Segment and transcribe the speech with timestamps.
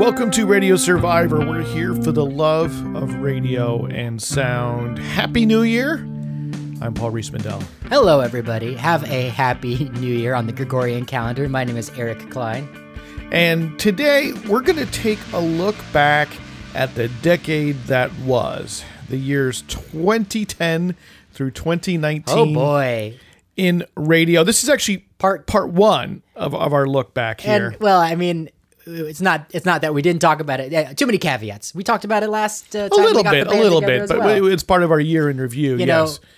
[0.00, 1.40] Welcome to Radio Survivor.
[1.40, 4.98] We're here for the love of radio and sound.
[4.98, 5.96] Happy New Year.
[6.80, 7.62] I'm Paul Riismandel.
[7.90, 8.74] Hello, everybody.
[8.76, 11.46] Have a happy new year on the Gregorian calendar.
[11.50, 12.66] My name is Eric Klein.
[13.30, 16.30] And today we're going to take a look back
[16.74, 20.96] at the decade that was the years 2010
[21.34, 23.18] through 2019 Oh boy.
[23.54, 24.44] in radio.
[24.44, 27.72] This is actually part part one of, of our look back here.
[27.72, 28.48] And well, I mean,
[28.90, 30.72] it's not it's not that we didn't talk about it.
[30.72, 31.74] Yeah, too many caveats.
[31.74, 34.08] We talked about it last uh, a time we little bit, a little bit, as
[34.08, 35.72] but it's part of our year in review.
[35.72, 36.20] you yes.
[36.20, 36.28] know,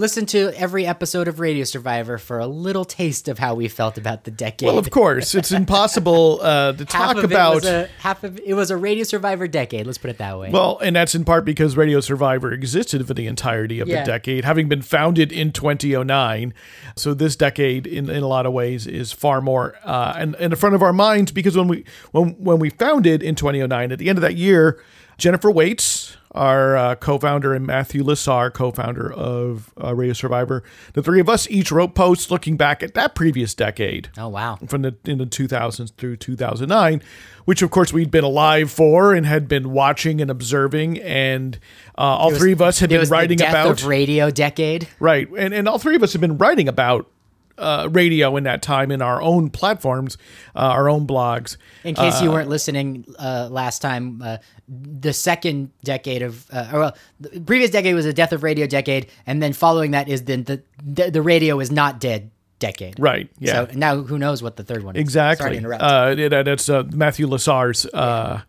[0.00, 3.98] listen to every episode of Radio Survivor for a little taste of how we felt
[3.98, 4.66] about the decade.
[4.66, 7.52] well, of course, it's impossible uh, to half talk of about.
[7.52, 9.86] it was a half of it was a Radio Survivor decade.
[9.86, 10.50] Let's put it that way.
[10.50, 14.00] Well, and that's in part because Radio Survivor existed for the entirety of Yeah.
[14.00, 16.54] the decade, having been founded in 2009.
[16.96, 20.50] So this decade, in, in a lot of ways, is far more uh, in, in
[20.50, 23.98] the front of our minds because when we when when we founded in 2009, at
[23.98, 24.80] the end of that year,
[25.20, 30.62] Jennifer Waits, our uh, co-founder, and Matthew Lasar, co-founder of uh, Radio Survivor,
[30.94, 34.56] the three of us each wrote posts looking back at that previous decade oh wow.
[34.66, 37.02] from the in the 2000s through 2009
[37.44, 41.58] which of course we'd been alive for and had been watching and observing and
[41.98, 44.88] uh, all three of us had been was writing about radio decade.
[45.00, 47.10] right and, and all three of us have been writing about
[47.58, 50.16] uh, radio in that time in our own platforms
[50.54, 55.70] uh, our own blogs In case you weren't listening uh, last time, uh, the second
[55.84, 59.42] decade of, uh, or well, the previous decade was the death of radio decade, and
[59.42, 62.94] then following that is then the, the the radio is not dead decade.
[62.98, 65.12] right yeah So now who knows what the third one is?
[65.12, 65.56] Sorry to Exactly.
[65.56, 65.82] interrupt.
[65.82, 68.42] Uh, that's uh, Matthew Lasar's uh,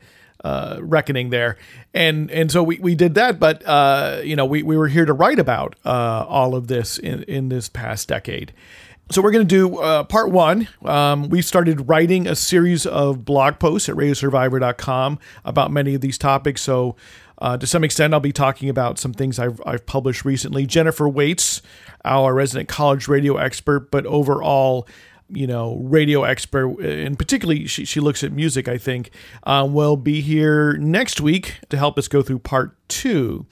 [0.44, 1.58] uh, reckoning there,
[1.94, 3.40] and and so we, we did that.
[3.40, 6.98] But uh, you know, we, we were here to write about uh, all of this
[6.98, 8.54] in in this past decade.
[9.12, 10.70] So we're going to do uh, part one.
[10.86, 16.18] Um, we started writing a series of blog posts at radiosurvivor.com about many of these
[16.18, 16.62] topics.
[16.62, 16.96] So
[17.40, 20.66] uh, to some extent, I'll be talking about some things I've, I've published recently.
[20.66, 21.62] Jennifer Waits,
[22.06, 24.88] our resident college radio expert, but overall,
[25.28, 29.12] you know, radio expert, and particularly she, she looks at music, I think,
[29.44, 33.46] uh, will be here next week to help us go through part two.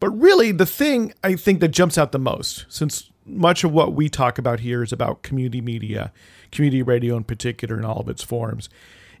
[0.00, 3.94] But really, the thing I think that jumps out the most, since much of what
[3.94, 6.12] we talk about here is about community media,
[6.50, 8.68] community radio in particular, in all of its forms,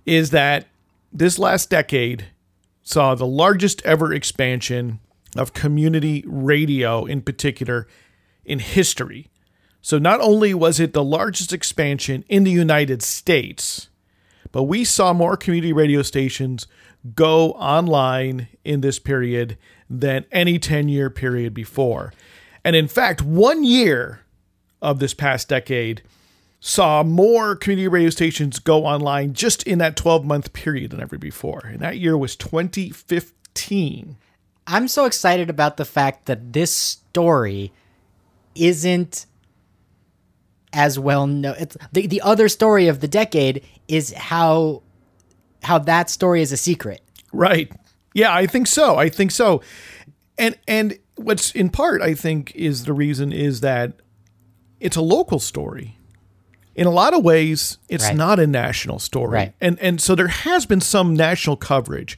[0.04, 0.66] is that
[1.12, 2.26] this last decade
[2.82, 4.98] saw the largest ever expansion
[5.36, 7.86] of community radio in particular
[8.44, 9.30] in history.
[9.80, 13.88] So not only was it the largest expansion in the United States,
[14.50, 16.66] but we saw more community radio stations
[17.14, 19.58] go online in this period
[19.88, 22.12] than any 10 year period before.
[22.64, 24.20] And in fact, one year
[24.80, 26.02] of this past decade
[26.60, 31.18] saw more community radio stations go online just in that 12 month period than ever
[31.18, 31.62] before.
[31.64, 34.16] And that year was 2015.
[34.66, 37.72] I'm so excited about the fact that this story
[38.54, 39.26] isn't
[40.72, 41.56] as well known.
[41.58, 44.82] It's, the the other story of the decade is how
[45.62, 47.02] how that story is a secret.
[47.32, 47.72] Right.
[48.14, 48.96] Yeah, I think so.
[48.96, 49.62] I think so.
[50.38, 53.92] And and what's in part I think is the reason is that
[54.80, 55.98] it's a local story.
[56.74, 58.16] In a lot of ways, it's Right.
[58.16, 59.32] not a national story.
[59.34, 59.54] Right.
[59.60, 62.16] And and so there has been some national coverage.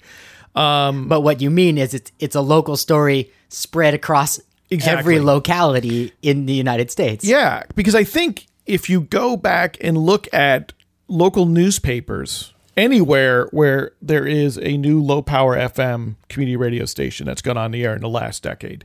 [0.55, 4.41] Um, but what you mean is it's it's a local story spread across
[4.71, 4.99] Exactly.
[4.99, 7.25] every locality in the United States.
[7.25, 10.73] Yeah, because I think if you go back and look at
[11.09, 17.43] local newspapers anywhere where there is a new low power FM community radio station that's
[17.43, 18.85] gone on the air in the last decade,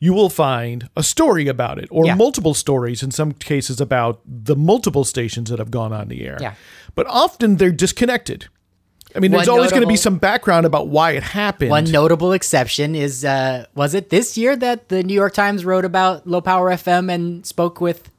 [0.00, 2.14] you will find a story about it or Yeah.
[2.14, 6.38] multiple stories in some cases about the multiple stations that have gone on the air.
[6.40, 6.54] Yeah.
[6.94, 8.46] But often they're disconnected.
[9.16, 11.70] I mean, there's always going to be some background about why it happened.
[11.70, 15.86] One notable exception is uh, was it this year that the New York Times wrote
[15.86, 18.10] about low power FM and spoke with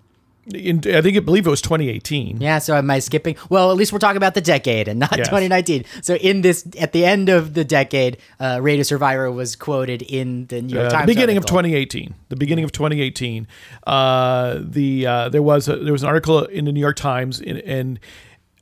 [0.47, 2.41] in, I think I believe it was 2018.
[2.41, 3.35] Yeah, so am I skipping?
[3.49, 5.27] Well, at least we're talking about the decade and not Yes.
[5.27, 5.85] 2019.
[6.01, 10.47] So in this, at the end of the decade, uh, Radio Survivor was quoted in
[10.47, 11.03] the New York Uh, Times.
[11.03, 11.57] the beginning article.
[11.59, 12.15] of 2018.
[12.29, 13.47] The beginning of 2018.
[13.85, 17.39] Uh, the uh, there was a, there was an article in the New York Times,
[17.41, 17.99] and, and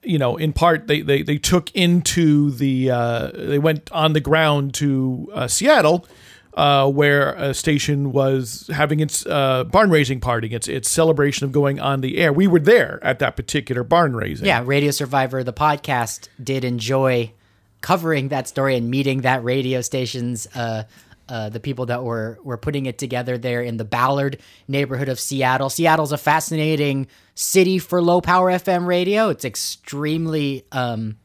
[0.03, 4.19] you know, in part they they, they took into the uh, they went on the
[4.21, 6.05] ground to uh, Seattle.
[6.57, 11.51] Uh, where a station was having its uh, barn raising party, its its celebration of
[11.51, 12.33] going on the air.
[12.33, 14.47] We were there at that particular barn raising.
[14.47, 17.31] Yeah, Radio Survivor, the podcast, did enjoy
[17.81, 20.85] covering that story and meeting that radio station's uh,
[21.29, 25.19] uh, the people that were were putting it together there in the Ballard neighborhood of
[25.19, 25.69] Seattle.
[25.69, 29.29] Seattle's a fascinating city for low power FM radio.
[29.29, 31.17] It's extremely um,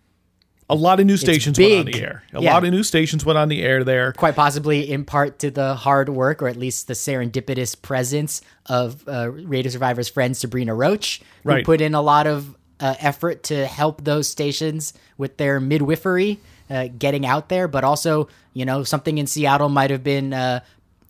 [0.72, 2.22] A lot of new stations went on the air.
[2.32, 2.52] A Yeah.
[2.54, 4.12] lot of new stations went on the air there.
[4.12, 9.06] quite possibly in part to the hard work or at least the serendipitous presence of
[9.06, 11.64] uh, Radio Survivor's friend Sabrina Roach, who Right.
[11.64, 16.40] put in a lot of uh, effort to help those stations with their midwifery
[16.70, 17.68] uh, getting out there.
[17.68, 20.60] But also, you know, something in Seattle might have been uh,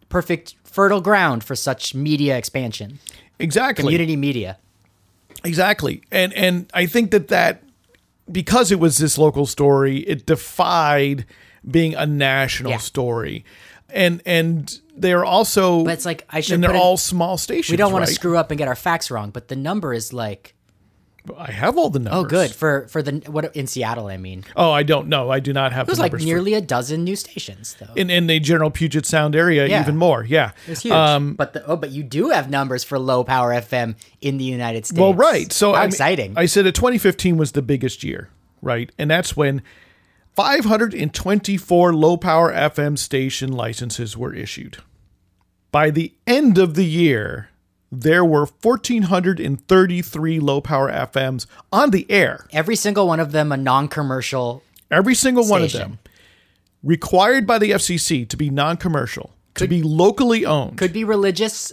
[0.08, 2.98] perfect fertile ground for such media expansion,
[3.38, 3.82] Exactly.
[3.84, 4.58] community media.
[5.44, 6.02] Exactly.
[6.10, 7.62] And and I think that that
[8.30, 11.26] because it was this local story, it defied
[11.68, 12.78] being a national Yeah.
[12.78, 13.44] story.
[13.90, 17.70] And and they're also But it's like, I should and they're in- all small stations.
[17.70, 18.08] We don't want right?
[18.08, 20.54] to screw up and get our facts wrong, but the number is like
[21.38, 22.24] I have all the numbers.
[22.24, 24.08] oh, good for for the what in Seattle.
[24.08, 25.30] I mean, Oh, I don't know.
[25.30, 27.92] I do not have was the like numbers for- nearly a dozen new stations though.
[27.94, 29.80] in in the general Puget Sound area Yeah.
[29.82, 30.24] even more.
[30.24, 30.50] Yeah.
[30.66, 30.92] It's huge.
[30.92, 34.44] Um, but the, oh, but you do have numbers for low power FM in the
[34.44, 34.98] United States.
[35.00, 35.52] Well, right.
[35.52, 36.32] So how I mean, exciting!
[36.36, 38.28] I said that 2015 was the biggest year,
[38.60, 38.90] right?
[38.98, 39.62] And that's when
[40.34, 44.78] 524 low power FM station licenses were issued.
[45.70, 47.48] By the end of the year,
[47.92, 52.46] there were 1,433 low power FMs on the air.
[52.50, 54.62] Every single one of them a non-commercial.
[54.90, 55.98] Every single one of them
[56.82, 60.78] required by the FCC to be non commercial, to be locally owned.
[60.78, 61.72] Could be religious.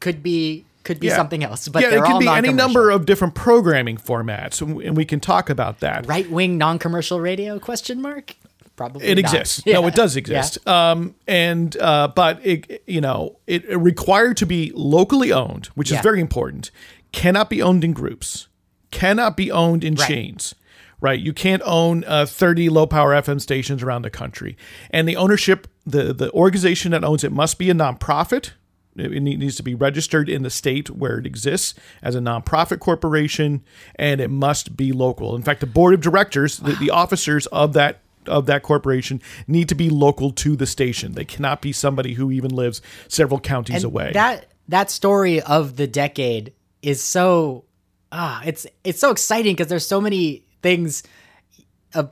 [0.00, 1.16] Could be could be Yeah.
[1.16, 1.68] something else.
[1.68, 5.48] But yeah, it could be any number of different programming formats, and we can talk
[5.48, 6.06] about that.
[6.08, 7.60] right wing non-commercial radio?
[7.60, 8.34] Question mark.
[8.82, 9.34] Probably It not.
[9.34, 9.62] exists.
[9.66, 9.74] Yeah.
[9.74, 10.20] No, it does Yeah.
[10.20, 10.66] exist.
[10.66, 15.92] Um, and uh, but it, you know, it, it required to be locally owned, which
[15.92, 16.70] is very important.
[17.12, 18.48] Cannot be owned in groups.
[18.90, 20.08] Cannot be owned in Right.
[20.08, 20.54] chains.
[21.00, 21.18] Right.
[21.18, 24.56] You can't own uh, 30 low power FM stations around the country.
[24.90, 28.50] And the ownership, the the organization that owns it must be a nonprofit.
[28.94, 33.62] It needs to be registered in the state where it exists as a nonprofit corporation,
[33.96, 35.34] and it must be local.
[35.34, 39.68] In fact, the board of directors, the, the officers of that of that corporation, need
[39.68, 41.12] to be local to the station.
[41.12, 44.12] They cannot be somebody who even lives several counties away.
[44.12, 46.52] That that story of the decade
[46.82, 47.64] is so
[48.10, 51.02] ah, it's it's so exciting because there's so many things
[51.94, 52.04] uh,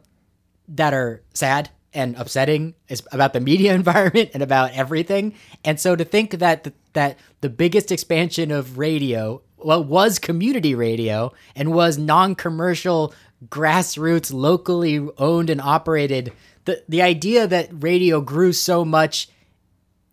[0.69, 5.35] that are sad and upsetting is about the media environment and about everything.
[5.65, 10.75] And so to think that the, that the biggest expansion of radio well was community
[10.75, 13.13] radio and was non-commercial
[13.49, 16.33] grassroots locally owned and operated
[16.67, 19.29] the the idea that radio grew so much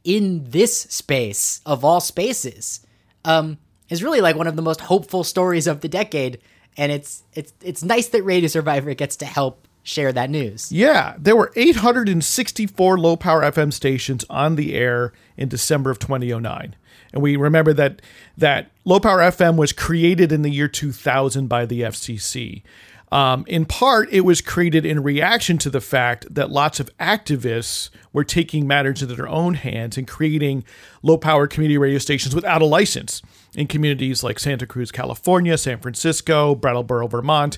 [0.03, 2.85] in this space of all spaces
[3.25, 3.57] um,
[3.89, 6.39] is really like one of the most hopeful stories of the decade
[6.77, 11.15] and it's it's it's nice that radio survivor gets to help share that news Yeah,
[11.17, 16.75] there were 864 low power FM stations on the air in December of 2009.
[17.13, 18.01] And we remember that
[18.37, 22.63] that low power FM was created in the year 2000 by the FCC.
[23.11, 27.89] Um, in part, it was created in reaction to the fact that lots of activists
[28.11, 30.65] were taking matters into their own hands and creating
[31.03, 33.21] low power community radio stations without a license
[33.55, 37.57] in communities like Santa Cruz, California, San Francisco, Brattleboro, Vermont,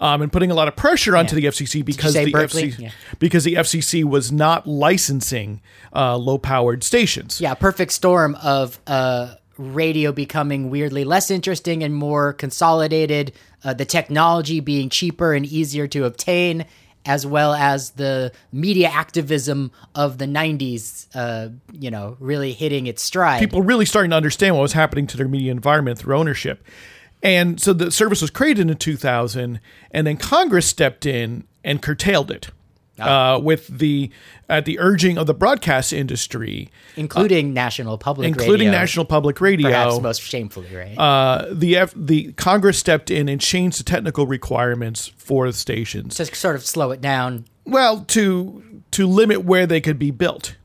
[0.00, 2.90] um, and putting a lot of pressure onto the FCC because the FCC Yeah.
[3.18, 5.62] because the FCC was not licensing
[5.94, 7.40] uh, low powered stations.
[7.40, 13.30] yeah perfect storm of uh radio becoming weirdly less interesting and more consolidated
[13.64, 16.64] uh, the technology being cheaper and easier to obtain
[17.06, 23.02] as well as the media activism of the 90s uh, you know really hitting its
[23.02, 26.64] stride people really starting to understand what was happening to their media environment through ownership.
[27.22, 32.30] And so the service was created in 2000, and then Congress stepped in and curtailed
[32.30, 32.50] it
[33.00, 33.34] Ah.
[33.34, 34.10] uh, with the
[34.48, 39.68] at the urging of the broadcast industry, including national public including radio, National Public Radio.
[39.68, 44.26] perhaps most shamefully right uh, the F, the Congress stepped in and changed the technical
[44.26, 46.16] requirements for the stations.
[46.16, 50.56] to sort of slow it down Well, to to limit where they could be built.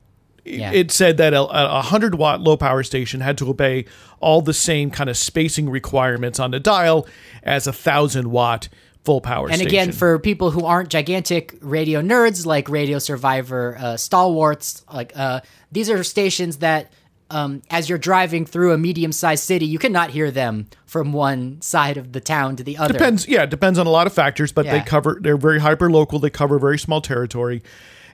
[0.43, 0.71] It- Yeah.
[0.71, 3.85] It said that a, a 100 watt low power station had to obey
[4.19, 7.07] all the same kind of spacing requirements on the dial
[7.43, 8.69] as a 1000 watt
[9.05, 9.67] full power And station.
[9.67, 15.41] again, for people who aren't gigantic radio nerds like Radio Survivor uh, stalwarts, like uh,
[15.71, 16.91] these are stations that,
[17.29, 21.97] um, as you're driving through a medium-sized city, you cannot hear them from one side
[21.97, 22.93] of the town to the other.
[22.93, 25.89] depends yeah, it depends on a lot of factors, but they cover they're very hyper
[25.89, 27.61] local, they cover very small territory.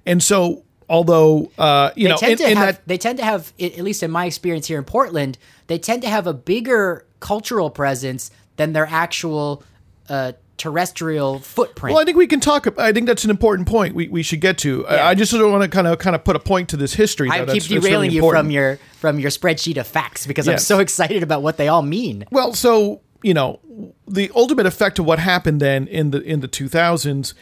[0.06, 2.76] And so although uh, you They know tend in, to in have.
[2.76, 6.02] that they tend to have, at least in my experience here in Portland, they tend
[6.04, 9.64] to have a bigger cultural presence than their actual
[10.10, 11.94] uh, terrestrial footprint.
[11.96, 12.68] Well, I think we can talk.
[12.80, 14.86] I think that's an important point we, we should get to.
[14.88, 17.30] I- I just want to kind of kind of put a point to this history.
[17.30, 17.54] I though.
[17.54, 20.60] keep That's- that's derailing really you from your from your spreadsheet of facts because I'm
[20.60, 22.26] so excited about what they all mean.
[22.32, 23.60] Well, so you know,
[24.08, 27.34] the ultimate effect of what happened then in the in the 2000s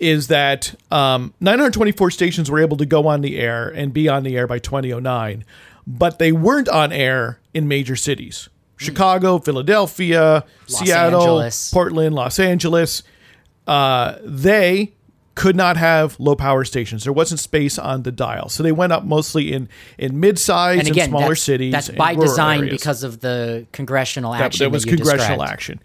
[0.00, 4.24] is that um, 924 stations were able to go on the air and be on
[4.24, 5.44] the air by 2009,
[5.86, 8.48] but they weren't on air in major cities.
[8.76, 11.70] Chicago, Philadelphia, Seattle, Angeles.
[11.72, 13.02] Portland, Los Angeles.
[13.66, 14.92] Uh, they
[15.34, 17.04] could not have low power stations.
[17.04, 19.68] There wasn't space on the dial, so they went up mostly in
[19.98, 21.72] in mid sized And and, again, smaller that's, cities.
[21.72, 22.72] that's by design areas.
[22.80, 24.64] because of the congressional That- action.
[24.64, 25.52] that was that congressional described.
[25.52, 25.80] action.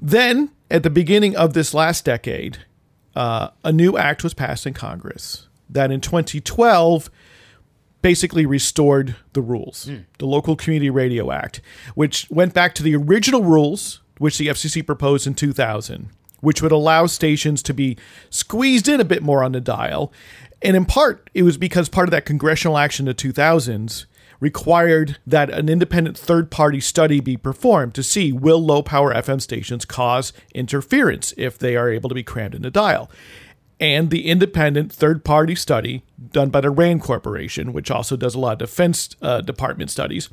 [0.00, 2.58] Then, at the beginning of this last decade,
[3.14, 7.10] uh, a new act was passed in Congress that in 2012
[8.02, 9.98] basically restored the rules, hmm.
[10.18, 11.60] the Local Community Radio Act,
[11.94, 16.08] which went back to the original rules which the FCC proposed in 2000,
[16.40, 17.96] which would allow stations to be
[18.30, 20.12] squeezed in a bit more on the dial.
[20.60, 24.06] And in part, it was because part of that congressional action in the 2000s
[24.38, 29.40] required that an independent third party study be performed to see will low power FM
[29.40, 33.10] stations cause interference if they are able to be crammed in the dial.
[33.78, 38.38] And the independent third party study done by the RAND Corporation, which also does a
[38.38, 40.28] lot of Defense uh, Department studies,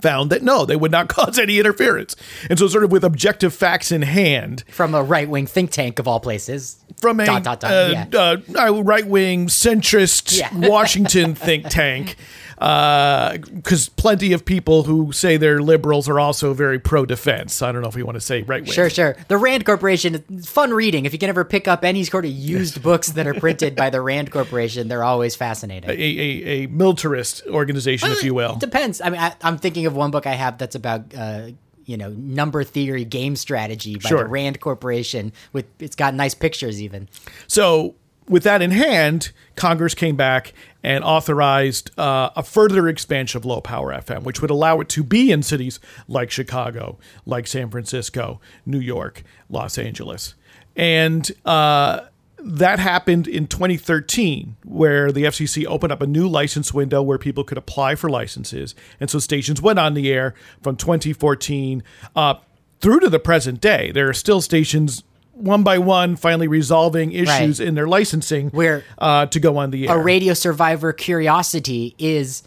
[0.00, 2.16] found that no, they would not cause any interference.
[2.48, 5.98] And so, sort of with objective facts in hand, from a right wing think tank
[5.98, 6.82] of all places.
[6.98, 8.64] from a Dot, dot, dot, uh, yeah.
[8.64, 10.48] uh, right wing centrist Yeah.
[10.68, 12.16] Washington think tank.
[12.60, 17.62] Because plenty of people who say they're liberals are also very pro defense.
[17.62, 18.70] I don't know if we want to say right wing.
[18.70, 19.16] Sure, sure.
[19.28, 21.06] The Rand Corporation, fun reading.
[21.06, 23.88] If you can ever pick up any sort of used books that are printed by
[23.88, 25.88] the Rand Corporation, they're always fascinating.
[25.88, 28.54] A, a, a militarist organization, if you will.
[28.54, 29.00] It depends.
[29.00, 31.48] I mean, I, I'm thinking of one book I have that's about, uh,
[31.86, 34.18] you know, number theory game strategy by Sure.
[34.24, 35.32] the Rand Corporation.
[35.54, 37.08] With it's got nice pictures even.
[37.46, 37.94] So,
[38.28, 43.60] with that in hand, Congress came back and authorized uh, a further expansion of low
[43.60, 48.40] power FM, which would allow it to be in cities like Chicago, like San Francisco,
[48.64, 50.34] New York, Los Angeles.
[50.76, 52.02] And uh,
[52.38, 57.44] that happened in 2013, where the FCC opened up a new license window where people
[57.44, 58.74] could apply for licenses.
[58.98, 61.82] And so stations went on the air from 2014
[62.16, 62.46] up
[62.80, 63.92] through to the present day.
[63.92, 65.02] There are still stations
[65.40, 67.68] one by one finally resolving issues Right.
[67.68, 69.98] in their licensing Where uh, to go on the air.
[69.98, 72.42] a radio survivor curiosity is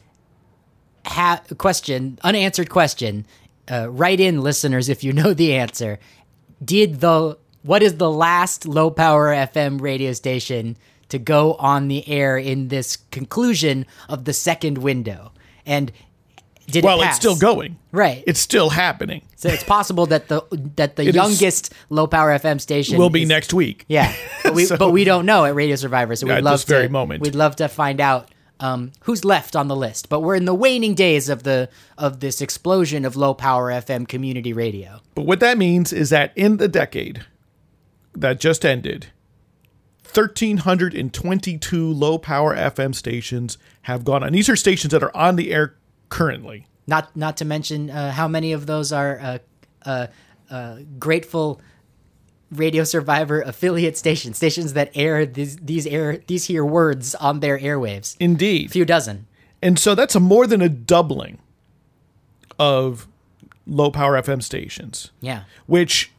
[1.05, 3.25] ha- question unanswered question
[3.71, 5.99] uh, write in listeners if you know the answer
[6.63, 10.75] did the what is the last low power fm radio station
[11.09, 15.31] to go on the air in this conclusion of the second window
[15.65, 15.91] and
[16.67, 17.77] did well, it it's still going.
[17.91, 19.21] right It's still happening.
[19.35, 20.41] so it's possible that the
[20.75, 23.85] that the is- youngest low power fm station Will be is- next week.
[23.87, 26.53] yeah, but we, So- but we don't know at Radio Survivor, so we'd At love
[26.59, 27.21] this very to, moment.
[27.21, 28.29] We'd love to find out
[28.59, 30.07] um, who's left on the list.
[30.09, 34.07] But we're in the waning days of the of this explosion of low power FM
[34.07, 35.01] community radio.
[35.15, 37.25] But what that means is that in the decade
[38.15, 39.07] that just ended,
[40.13, 44.31] 1,322 low power FM stations have gone on.
[44.31, 45.75] These are stations that are on the air
[46.13, 46.67] currently.
[46.85, 49.37] Not not to mention uh, how many of those are uh,
[49.85, 50.07] uh,
[50.49, 51.59] uh, grateful
[52.51, 57.57] Radio Survivor affiliate stations, stations that air these these air these here words on their
[57.57, 58.15] airwaves.
[58.19, 58.67] Indeed.
[58.67, 59.25] A few dozen.
[59.61, 61.39] And so that's a more than a doubling
[62.59, 63.07] of
[63.65, 65.43] low power FM stations, Yeah.
[65.67, 66.11] which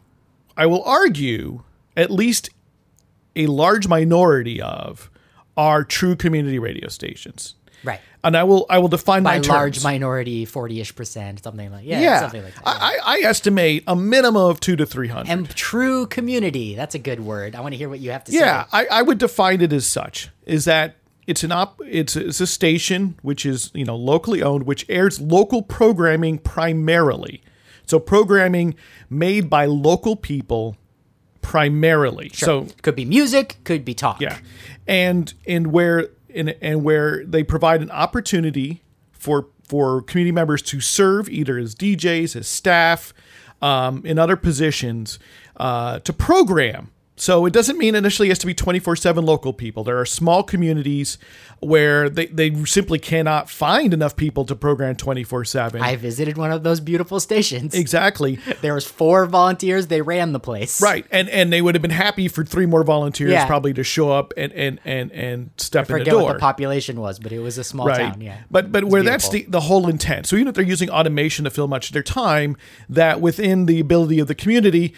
[0.57, 1.63] I will argue
[1.97, 2.51] at least
[3.37, 5.11] a large minority of
[5.57, 7.55] are true community radio stations.
[7.85, 8.01] Right.
[8.25, 9.49] And I will I will define By my terms.
[9.49, 12.62] large minority, forty-ish percent, something like yeah, yeah, something like that.
[12.66, 15.31] I, I I estimate a minimum of two to three hundred.
[15.31, 16.75] and true community.
[16.75, 17.54] That's a good word.
[17.54, 18.38] I want to hear what you have to say.
[18.38, 22.40] Yeah, I, I would define it as such: is that it's an op, it's it's
[22.40, 27.43] a station which is you know locally owned, which airs local programming primarily.
[27.87, 28.75] So programming
[29.11, 30.76] made by local people
[31.43, 32.31] primarily.
[32.33, 34.21] So Could be music, could be talk.
[34.21, 34.38] yeah,
[34.87, 40.81] and and where and, and where they provide an opportunity for for community members to
[40.81, 43.14] serve either as DJs, as staff,
[43.62, 45.19] um, in other positions,
[45.57, 46.91] uh, to program.
[47.16, 49.85] So it doesn't mean initially it has to be 24 7 local people.
[49.85, 51.16] There are small communities
[51.61, 55.80] where they, they simply cannot find enough people to program 24 7.
[55.80, 57.75] I visited one of those beautiful stations.
[57.75, 58.38] Exactly.
[58.64, 59.88] There was four volunteers.
[59.88, 60.80] They ran the place.
[60.80, 61.06] Right.
[61.11, 63.47] And and they would have been happy for three more volunteers Yeah.
[63.47, 66.23] probably to show up and and and, and step in the Forget door.
[66.25, 68.12] what the population was, but it was a small right.
[68.12, 68.21] town.
[68.21, 68.38] Yeah.
[68.50, 70.26] But but where that's the, the whole intent.
[70.26, 72.56] So even if they're using automation to fill much of their time,
[72.88, 74.94] that within the ability of the community,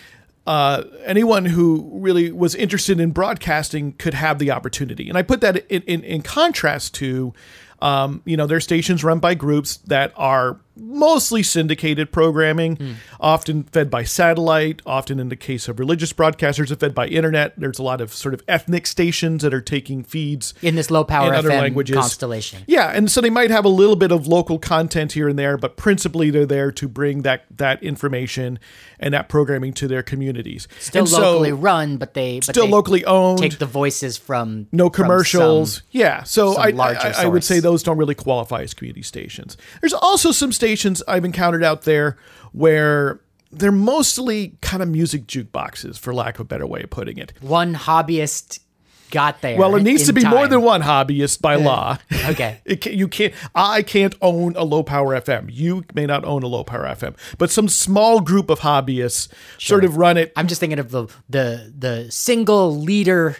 [0.46, 5.08] uh, anyone who really was interested in broadcasting could have the opportunity.
[5.08, 7.34] And I put that in, in, in contrast to,
[7.82, 12.92] um, you know, their stations run by groups that are mostly syndicated programming, hmm.
[13.18, 17.54] often fed by satellite, often in the case of religious broadcasters, are fed by internet.
[17.56, 21.04] There's a lot of sort of ethnic stations that are taking feeds in this low
[21.04, 21.96] power other FM languages.
[21.96, 22.62] constellation.
[22.66, 25.56] Yeah, and so they might have a little bit of local content here and there,
[25.56, 28.58] but principally they're there to bring that that information
[28.98, 30.68] and that programming to their communities.
[30.78, 33.38] Still and so- locally run, but they but still they locally owned.
[33.38, 35.74] take the voices from no from commercials.
[35.74, 39.56] some- yeah, so I, I, I would say those don't really qualify as community stations.
[39.80, 40.65] There's also some stations
[41.06, 42.16] I've encountered out there
[42.52, 43.20] where
[43.52, 47.32] they're mostly kind of music jukeboxes, for lack of a better way of putting it.
[47.40, 48.60] one hobbyist
[49.12, 49.56] got there.
[49.56, 51.98] Well, it needs to be more than one hobbyist by law.
[52.28, 52.58] Okay.
[52.64, 53.32] It can, you can't.
[53.54, 55.48] I can't own a low power FM.
[55.52, 59.84] You may not own a low power FM, but some small group of hobbyists sort
[59.84, 60.32] of run it.
[60.34, 63.36] I'm just thinking of the the the single leader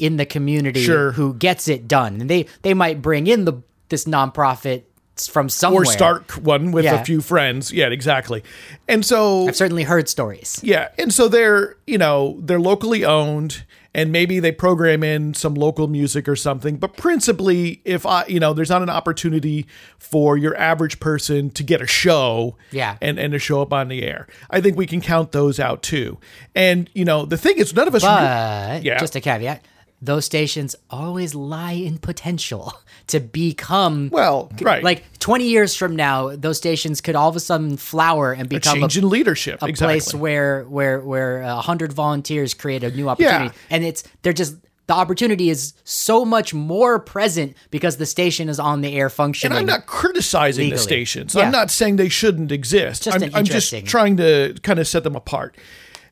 [0.00, 1.12] in the community Sure.
[1.12, 4.82] who gets it done, and they they might bring in the this nonprofit
[5.16, 5.82] from somewhere.
[5.82, 7.00] or start one with Yeah.
[7.00, 7.72] a few friends.
[7.72, 8.42] Yeah, exactly.
[8.88, 10.60] And so I've certainly heard stories.
[10.62, 15.54] Yeah, and so they're you know they're locally owned, and maybe they program in some
[15.54, 16.76] local music or something.
[16.76, 19.66] But principally, if I you know there's not an opportunity
[19.98, 22.96] for your average person to get a show, Yeah.
[23.00, 25.82] and and to show up on the air, I think we can count those out
[25.82, 26.18] too.
[26.56, 28.02] And you know the thing is, none of us.
[28.02, 28.98] But Yeah.
[28.98, 29.64] just a caveat.
[30.04, 32.72] Those stations always lie in potential
[33.08, 37.40] to become well, right, like 20 years from now those stations could all of a
[37.40, 39.62] sudden flower and become a, change in leadership.
[39.62, 39.94] a exactly.
[39.94, 43.52] place where where where uh, a hundred volunteers create a new opportunity, Yeah.
[43.70, 44.56] and it's they're just
[44.86, 49.56] the opportunity is so much more present because the station is on the air functioning.
[49.56, 50.82] And I'm not criticizing the legally.
[50.82, 51.34] stations.
[51.34, 51.44] Yeah.
[51.44, 53.04] I'm not saying they shouldn't exist.
[53.04, 55.56] Just I'm, I'm just trying to kind of set them apart.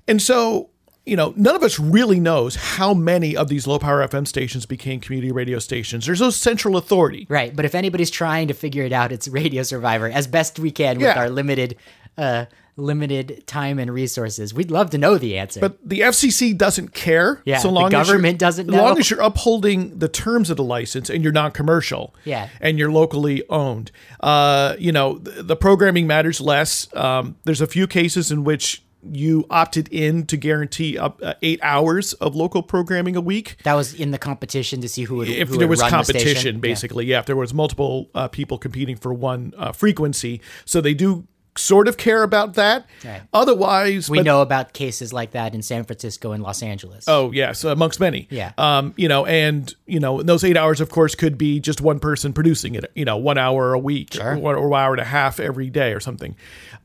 [0.09, 0.71] And so,
[1.05, 4.67] you know, none of us really knows how many of these low power FM stations
[4.67, 6.07] became community radio stations.
[6.07, 7.27] There's no central authority.
[7.29, 10.71] right, but if anybody's trying to figure it out, it's Radio Survivor as best we
[10.71, 11.77] can with our limited
[12.19, 12.45] uh
[12.77, 14.55] limited time and resources.
[14.55, 15.61] We'd love to know the answer.
[15.61, 17.43] But the FCC doesn't care.
[17.45, 20.49] Yeah, so the long as you're- government doesn't As long as you're upholding the terms
[20.49, 22.15] of the license and you're non-commercial.
[22.25, 22.49] Yeah.
[22.63, 23.91] And you're locally owned.
[24.21, 26.89] Uh, you know, the, the programming matters less.
[26.97, 31.59] Um, there's a few cases in which you opted in to guarantee up uh, eight
[31.63, 33.57] hours of local programming a week.
[33.65, 35.91] that was in the competition to see who would If who there would was run
[35.91, 36.61] the competition, Yeah.
[36.61, 37.19] basically, yeah.
[37.19, 41.27] If there was multiple uh, people competing for one uh, frequency, so they do
[41.59, 42.87] sort of care about that.
[43.05, 43.21] Right.
[43.35, 47.05] Otherwise, We but- know about cases like that in San Francisco and Los Angeles.
[47.09, 48.27] Oh yes, amongst many.
[48.31, 48.53] Yeah.
[48.57, 51.99] Um, you know, and you know, those eight hours, of course, could be just one
[52.01, 52.91] person producing it.
[52.95, 54.37] You know, one hour a week, Sure.
[54.39, 56.37] or, or hour and a half every day, or something.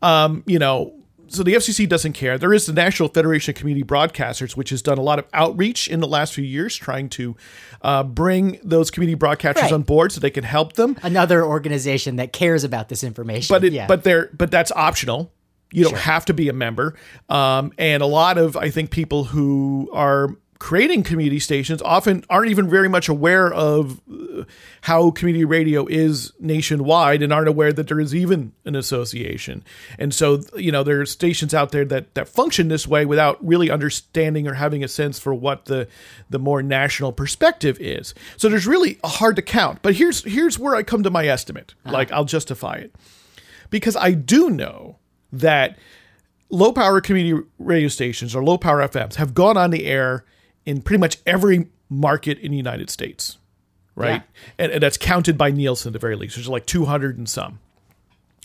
[0.02, 0.94] Um, you know,
[1.30, 2.38] so the FCC doesn't care.
[2.38, 5.88] There is the National Federation of Community Broadcasters, which has done a lot of outreach
[5.88, 7.36] in the last few years, trying to
[7.82, 9.72] uh, bring those community broadcasters Right.
[9.72, 10.98] on board so they can help them.
[11.04, 13.54] Another organization that cares about this information.
[13.54, 13.88] But it, yeah.
[13.88, 15.32] but they're, but that's optional.
[15.72, 16.96] You don't have to be a member.
[17.28, 22.50] Um, and a lot of, I think, people who are creating community stations often aren't
[22.50, 24.44] even very much aware of uh,
[24.82, 29.64] how community radio is nationwide and aren't aware that there is even an association.
[30.00, 33.46] And so, you know, there are stations out there that, that function this way without
[33.46, 35.88] really understanding or having a sense for what the,
[36.30, 38.14] the more national perspective is.
[38.38, 39.82] So there's really hard to count.
[39.82, 41.76] But here's, here's where I come to my estimate.
[41.86, 42.96] Like, I'll justify it
[43.70, 44.98] because I do know
[45.32, 45.78] that
[46.50, 50.24] low power community radio stations or low power FMs have gone on the air
[50.68, 53.38] in pretty much every market in the United States,
[53.96, 54.22] right?
[54.60, 56.36] And, and that's counted by Nielsen at the very least.
[56.36, 57.60] There's like 200 and some.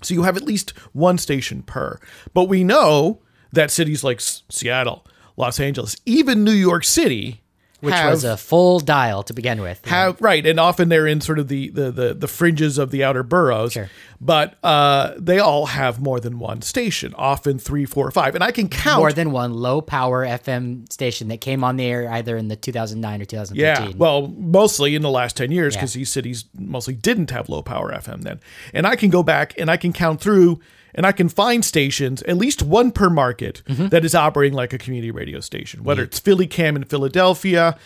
[0.03, 1.99] So you have at least one station per.
[2.33, 3.21] But we know
[3.53, 5.05] that cities like S- Seattle,
[5.37, 7.42] Los Angeles, even New York City,
[7.83, 9.85] which have, was a full dial to begin with.
[9.87, 13.05] have right, and often they're in sort of the the the, the fringes of the
[13.05, 13.73] outer boroughs.
[13.73, 13.91] Sure.
[14.21, 18.45] But uh, they all have more than one station, often three, four, or five, and
[18.45, 22.09] I can count more than one low power FM station that came on the air
[22.09, 23.91] either in the 2009 or 2013.
[23.91, 26.01] Yeah, well, mostly in the last 10 years because Yeah.
[26.01, 28.39] these cities mostly didn't have low power FM then.
[28.73, 30.61] And I can go back and I can count through
[30.95, 33.89] and I can find stations, at least one per market, Mm-hmm.
[33.89, 37.77] that is operating like a community radio station, whether it's PhillyCAM in Philadelphia,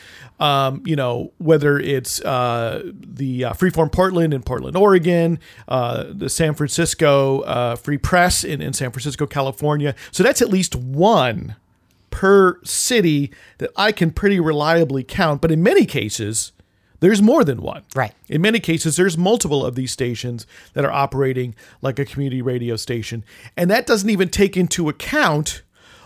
[0.40, 5.38] um, you know, whether it's uh, the uh, Freeform Portland in Portland, Oregon,
[5.68, 9.94] uh, the San Francisco uh, Free Press in, in San Francisco, California.
[10.12, 11.56] So that's at least one
[12.10, 15.40] per city that I can pretty reliably count.
[15.40, 16.52] But in many cases,
[17.00, 17.82] there's more than one.
[17.94, 18.12] Right.
[18.28, 22.76] In many cases, there's multiple of these stations that are operating like a community radio
[22.76, 23.24] station.
[23.56, 25.62] And that doesn't even take into account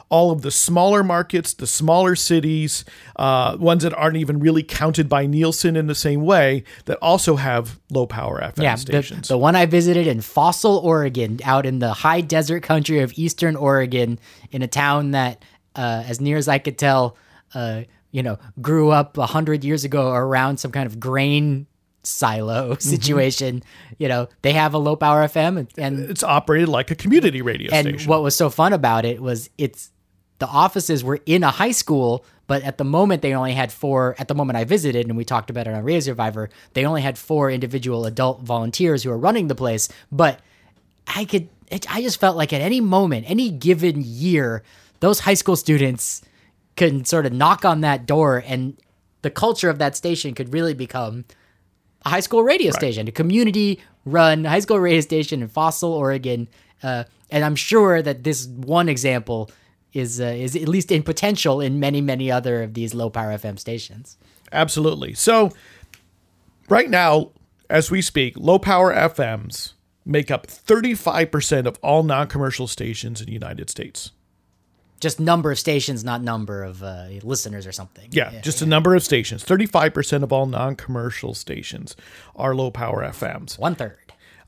[0.09, 5.09] all of the smaller markets, the smaller cities, uh, ones that aren't even really counted
[5.09, 9.29] by Nielsen in the same way, that also have low power FM Yeah, the, stations.
[9.29, 13.55] the one I visited in Fossil, Oregon, out in the high desert country of eastern
[13.55, 14.19] Oregon,
[14.51, 15.45] in a town that,
[15.77, 17.17] uh, as near as I could tell,
[17.55, 21.67] uh, you know, grew up a hundred years ago around some kind of grain
[22.03, 22.81] silo Mm-hmm.
[22.89, 23.63] situation.
[23.99, 27.43] You know, they have a low power FM, and, and it's operated like a community
[27.43, 28.09] radio and station.
[28.09, 29.91] what was so fun about it was it's
[30.39, 34.15] the offices were in a high school, but at the moment they only had four.
[34.19, 37.03] At the moment I visited, and we talked about it on Radio Survivor, they only
[37.03, 39.89] had four individual adult volunteers who were running the place.
[40.11, 40.41] But
[41.07, 44.63] I could, it, I just felt like at any moment, any given year,
[45.01, 46.23] those high school students
[46.81, 48.75] could sort of knock on that door, and
[49.21, 51.27] the culture of that station could really become
[52.07, 56.49] a high school radio station, a community run high school radio station in Fossil, Oregon.
[56.83, 59.51] Uh, and I'm sure that this one example
[59.93, 63.37] is uh, is at least in potential in many many other of these low power
[63.37, 64.17] FM stations.
[64.51, 65.13] Absolutely.
[65.13, 65.53] So,
[66.71, 67.33] right now,
[67.69, 69.75] as we speak, low power FMs
[70.07, 74.13] make up 35% of all non commercial stations in the United States.
[75.01, 78.09] Just number of stations, not number of uh, listeners or something.
[78.13, 79.43] Yeah, just a number of stations.
[79.45, 81.97] 35% of all non commercial stations
[82.37, 83.59] are low power FMs.
[83.59, 83.97] one third.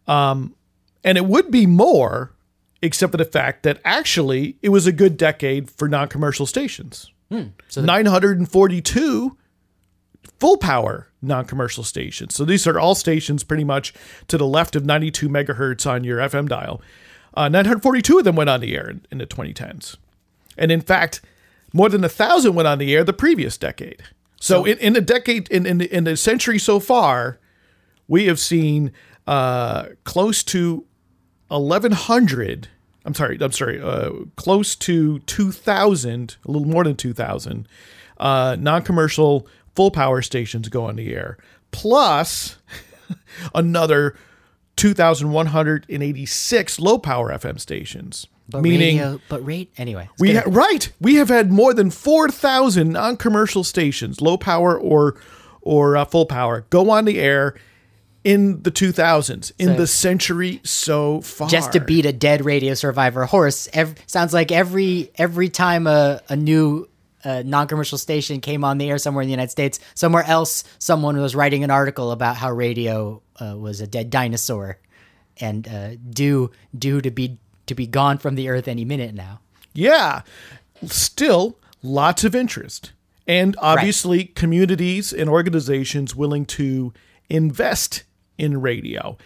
[0.06, 2.32] And it would be more,
[2.80, 7.10] except for the fact that actually it was a good decade for non commercial stations.
[7.68, 9.36] So 942
[10.38, 12.34] full power non commercial stations.
[12.34, 13.94] So these are all stations pretty much
[14.28, 16.82] to the left of 92 megahertz on your FM dial.
[17.34, 19.96] Uh, 942 of them went on the air in, in the 2010s.
[20.56, 21.20] And in fact,
[21.72, 24.02] more than a thousand went on the air the previous decade.
[24.40, 27.38] So, in, in a decade, in, in, in the century so far,
[28.08, 28.90] we have seen
[29.26, 30.84] uh, close to
[31.48, 32.68] 1100
[33.04, 37.68] i'm sorry i'm sorry uh, close to 2000 a little more than 2000
[38.18, 41.36] uh, non-commercial full power stations go on the air
[41.70, 42.56] plus
[43.54, 44.16] another
[44.76, 50.08] 2186 low power fm stations But meaning radio, but rate anyway.
[50.18, 55.16] we ha- right we have had more than 4000 non-commercial stations low power or
[55.62, 57.54] or uh, full power go on the air
[58.24, 62.74] in the 2000s in So- the century so far just to beat a dead radio
[62.74, 63.68] survivor horse.
[63.72, 66.88] Ev- sounds like every every time a a new
[67.24, 71.16] uh, non-commercial station came on the air somewhere in the United States, somewhere else, someone
[71.20, 74.78] was writing an article about how radio uh, was a dead dinosaur
[75.40, 79.40] and uh, due due to be to be gone from the earth any minute now.
[79.72, 80.22] yeah.
[80.84, 82.92] Still lots of interest.
[83.26, 86.92] And obviously communities and organizations willing to
[87.28, 88.02] invest
[88.36, 89.16] in radio.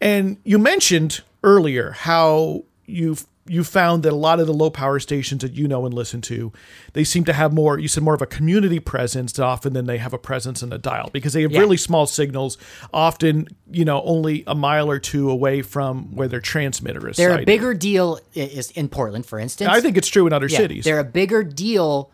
[0.00, 3.16] And you mentioned earlier how you
[3.50, 6.20] you found that a lot of the low power stations that you know and listen
[6.20, 6.52] to
[6.92, 9.98] they seem to have more you said more of a community presence often than they
[9.98, 11.58] have a presence in the dial because they have Yeah.
[11.60, 12.56] really small signals
[12.94, 17.40] often you know only a mile or two away from where their transmitter is They're
[17.40, 19.68] a bigger deal is in Portland, for instance.
[19.70, 22.10] i think it's true in other Yeah, cities They're a bigger deal.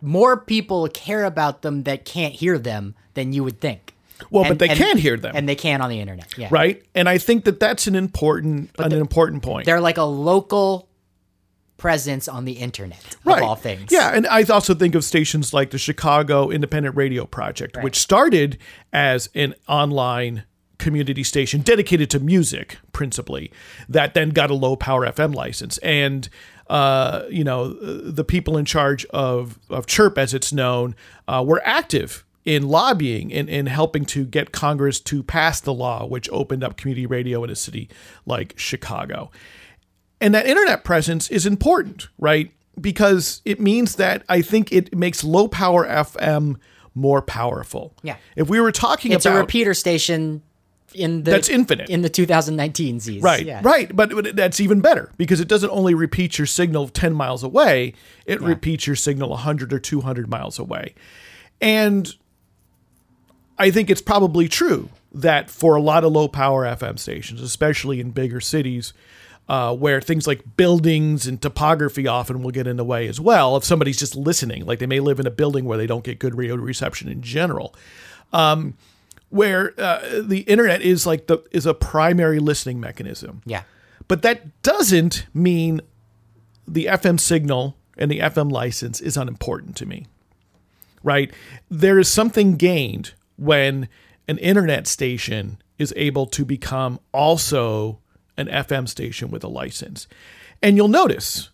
[0.00, 3.94] More people care about them that can't hear them than you would think.
[4.30, 6.36] Well, but they and- can hear them, and they can on the internet.
[6.36, 6.82] Yeah, right?
[6.94, 9.66] And I think that that's an important an important point.
[9.66, 10.88] They're like a local
[11.76, 13.38] presence on the internet right.
[13.38, 13.90] of all things.
[13.90, 18.58] Yeah, and I also think of stations like the Chicago Independent Radio Project, which started
[18.92, 20.44] as an online
[20.78, 23.52] community station dedicated to music principally,
[23.88, 25.78] that then got a low power FM license.
[25.78, 26.28] And
[26.68, 30.94] uh, you know, the people in charge of, of Chirp, as it's known,
[31.26, 36.06] uh, were active in lobbying and, and helping to get Congress to pass the law,
[36.06, 37.90] which opened up community radio in a city
[38.24, 39.30] like Chicago.
[40.18, 42.50] And that internet presence is important, right?
[42.80, 46.56] Because it means that I think it makes low power FM
[46.94, 47.92] more powerful.
[48.02, 48.16] Yeah.
[48.34, 50.40] If we were talking it's about a repeater station
[50.94, 51.90] in the That's infinite.
[51.90, 53.22] in the 2019 Z's.
[53.22, 53.60] Right, Yeah.
[53.62, 53.94] right.
[53.94, 57.92] But but that's even better because it doesn't only repeat your signal 10 miles away,
[58.24, 60.94] it repeats your signal 100 or 200 miles away.
[61.60, 62.10] And
[63.58, 68.00] I think it's probably true that for a lot of low power FM stations, especially
[68.00, 68.92] in bigger cities,
[69.48, 73.56] uh, where things like buildings and topography often will get in the way as well,
[73.56, 76.18] if somebody's just listening, like they may live in a building where they don't get
[76.18, 77.74] good radio reception in general.
[78.32, 78.74] Um,
[79.30, 83.42] where uh, the internet is like the is a primary listening mechanism.
[83.44, 83.62] Yeah.
[84.06, 85.80] But that doesn't mean
[86.66, 90.06] the FM signal and the FM license is unimportant to me.
[91.02, 91.32] Right?
[91.70, 93.88] There is something gained when
[94.26, 98.00] an internet station is able to become also
[98.36, 100.06] an FM station with a license.
[100.62, 101.50] And you'll notice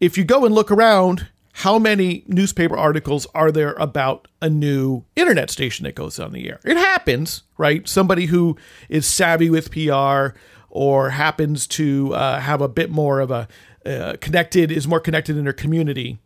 [0.00, 5.04] if you go and look around, how many newspaper articles are there about a new
[5.16, 6.60] internet station that goes on the air?
[6.64, 7.86] It happens, right?
[7.88, 8.56] Somebody who
[8.88, 10.38] is savvy with PR
[10.70, 13.48] or happens to uh, have a bit more of a
[13.84, 16.18] uh, connected, is more connected in their community.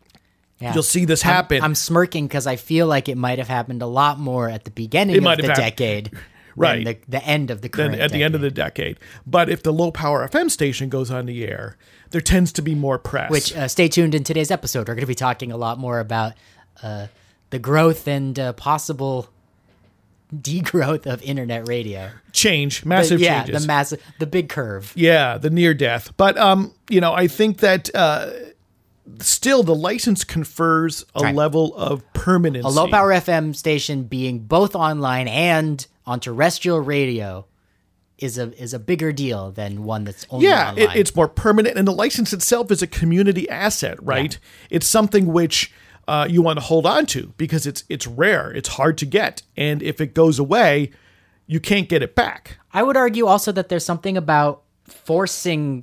[0.62, 0.75] Yeah.
[0.75, 1.62] You'll see this I'm- happen.
[1.62, 4.70] I'm, smirking because I feel like it might have happened a lot more at the
[4.70, 6.12] beginning It of the decade,
[6.57, 6.85] Right.
[6.85, 8.01] The, the end of the then current.
[8.01, 9.01] at the end of the decade.
[9.27, 11.77] But if the low power FM station goes on the air,
[12.11, 13.31] there tends to be more press.
[13.31, 14.81] Which uh, stay tuned in today's episode.
[14.87, 16.35] We're going to be talking a lot more about
[16.83, 17.07] uh,
[17.51, 19.29] the growth and uh, possible
[20.35, 22.11] degrowth of internet radio.
[22.33, 23.62] change, massive yeah, changes.
[23.62, 24.92] the massive, the big curve.
[24.96, 26.16] Yeah, the near death.
[26.16, 28.31] But um, you know, I think that uh,
[29.21, 31.35] still the license confers a Right.
[31.35, 32.67] level of permanency.
[32.67, 37.47] A low power FM station being both online and on terrestrial radio
[38.19, 40.79] is a is a bigger deal than one that's only Yeah, online.
[40.91, 44.38] it, it's more permanent, and the license itself is a community asset, right?
[44.71, 45.73] It's something which
[46.07, 49.43] uh, you want to hold on to because it's it's rare, it's hard to get,
[49.57, 50.91] and if it goes away,
[51.49, 52.59] you can't get it back.
[52.73, 55.83] I would argue also that there's something about forcing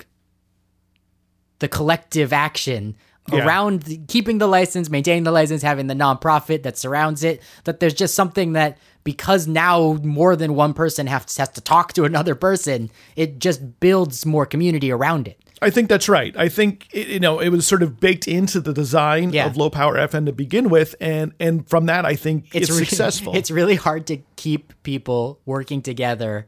[1.60, 2.96] the collective action
[3.38, 3.46] Yeah.
[3.46, 7.42] around the- keeping the license, maintaining the license, having the nonprofit that surrounds it.
[7.66, 11.94] That there's just something that because now more than one person has, has to talk
[11.94, 15.38] to another person, it just builds more community around it.
[15.62, 16.34] I think that's right.
[16.38, 19.46] I think it, you know it was sort of baked into the design Yeah.
[19.48, 22.86] of low power FM to begin with, and and from that, I think it's, really,
[22.86, 23.36] successful.
[23.40, 26.48] It's really hard to keep people working together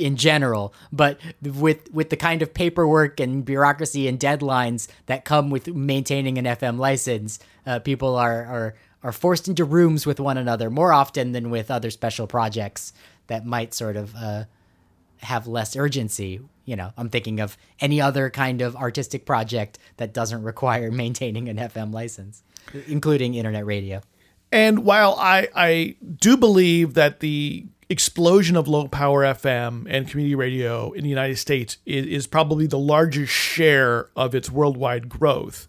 [0.00, 5.50] in general, but with with the kind of paperwork and bureaucracy and deadlines that come
[5.50, 10.36] with maintaining an FM license, uh, people are are are forced into rooms with one
[10.36, 12.92] another more often than with other special projects
[13.28, 14.44] that might sort of uh,
[15.18, 16.40] have less urgency.
[16.64, 21.48] You know, I'm thinking of any other kind of artistic project that doesn't require maintaining
[21.48, 22.42] an FM license,
[22.86, 24.00] including internet radio.
[24.52, 30.36] And while I, I do believe that the explosion of low power FM and community
[30.36, 35.66] radio in the United States is, is probably the largest share of its worldwide growth,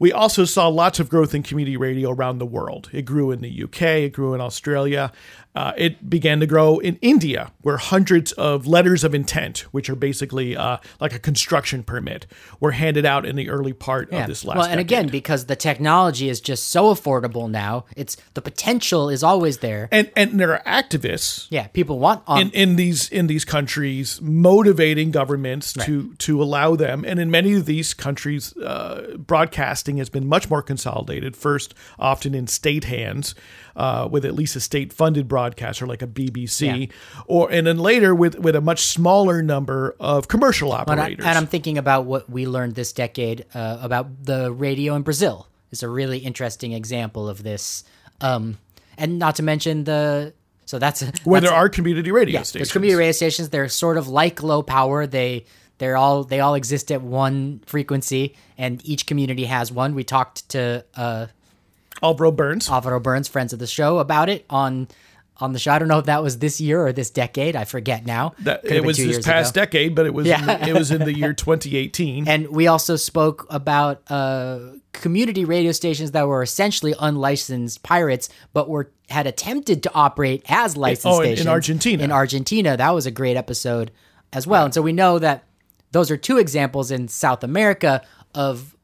[0.00, 2.88] we also saw lots of growth in community radio around the world.
[2.90, 5.12] It grew in the UK, it grew in Australia.
[5.54, 9.96] Uh, it began to grow in India, where hundreds of letters of intent, which are
[9.96, 12.26] basically uh, like a construction permit,
[12.60, 14.86] were handed out in the early part of this last well, and decade.
[14.86, 19.88] again, because the technology is just so affordable now, it's the potential is always there.
[19.90, 22.40] and and there are activists yeah, people want on.
[22.40, 27.54] in, in these in these countries motivating governments to to allow them and in many
[27.54, 33.34] of these countries uh, broadcasting has been much more consolidated first often in state hands
[33.76, 36.90] uh, with at least a state funded broadcaster like a BBC
[37.26, 41.24] or and then later with with a much smaller number of commercial and, I, operators
[41.24, 45.46] and I'm thinking about what we learned this decade uh, about the radio in Brazil.
[45.70, 47.84] Is a really interesting example of this,
[48.20, 48.58] um,
[48.98, 50.34] and not to mention the.
[50.66, 53.50] So that's where that's- there are community radio Yeah, stations there's community radio stations.
[53.50, 55.06] They're sort of like low power.
[55.06, 55.44] They
[55.78, 59.94] they're all they all exist at one frequency, and each community has one.
[59.94, 61.26] We talked to uh,
[62.02, 64.88] Alvaro Burns Alvaro Burns, friends of the show, about it on
[65.40, 65.72] on the show.
[65.72, 67.56] I don't know if that was this year or this decade.
[67.56, 68.34] I forget now.
[68.40, 69.62] that it was this past ago.
[69.62, 72.96] decade but it was in the, it was in the year 2018 And we also
[72.96, 74.58] spoke about uh,
[74.92, 80.76] community radio stations that were essentially unlicensed pirates, but were had attempted to operate as
[80.76, 82.04] licensed oh, in- in Argentina.
[82.04, 83.90] In Argentina, that was a great episode
[84.32, 84.64] as well.
[84.64, 85.44] And so we know that
[85.92, 88.02] those are two examples in South America
[88.34, 88.76] of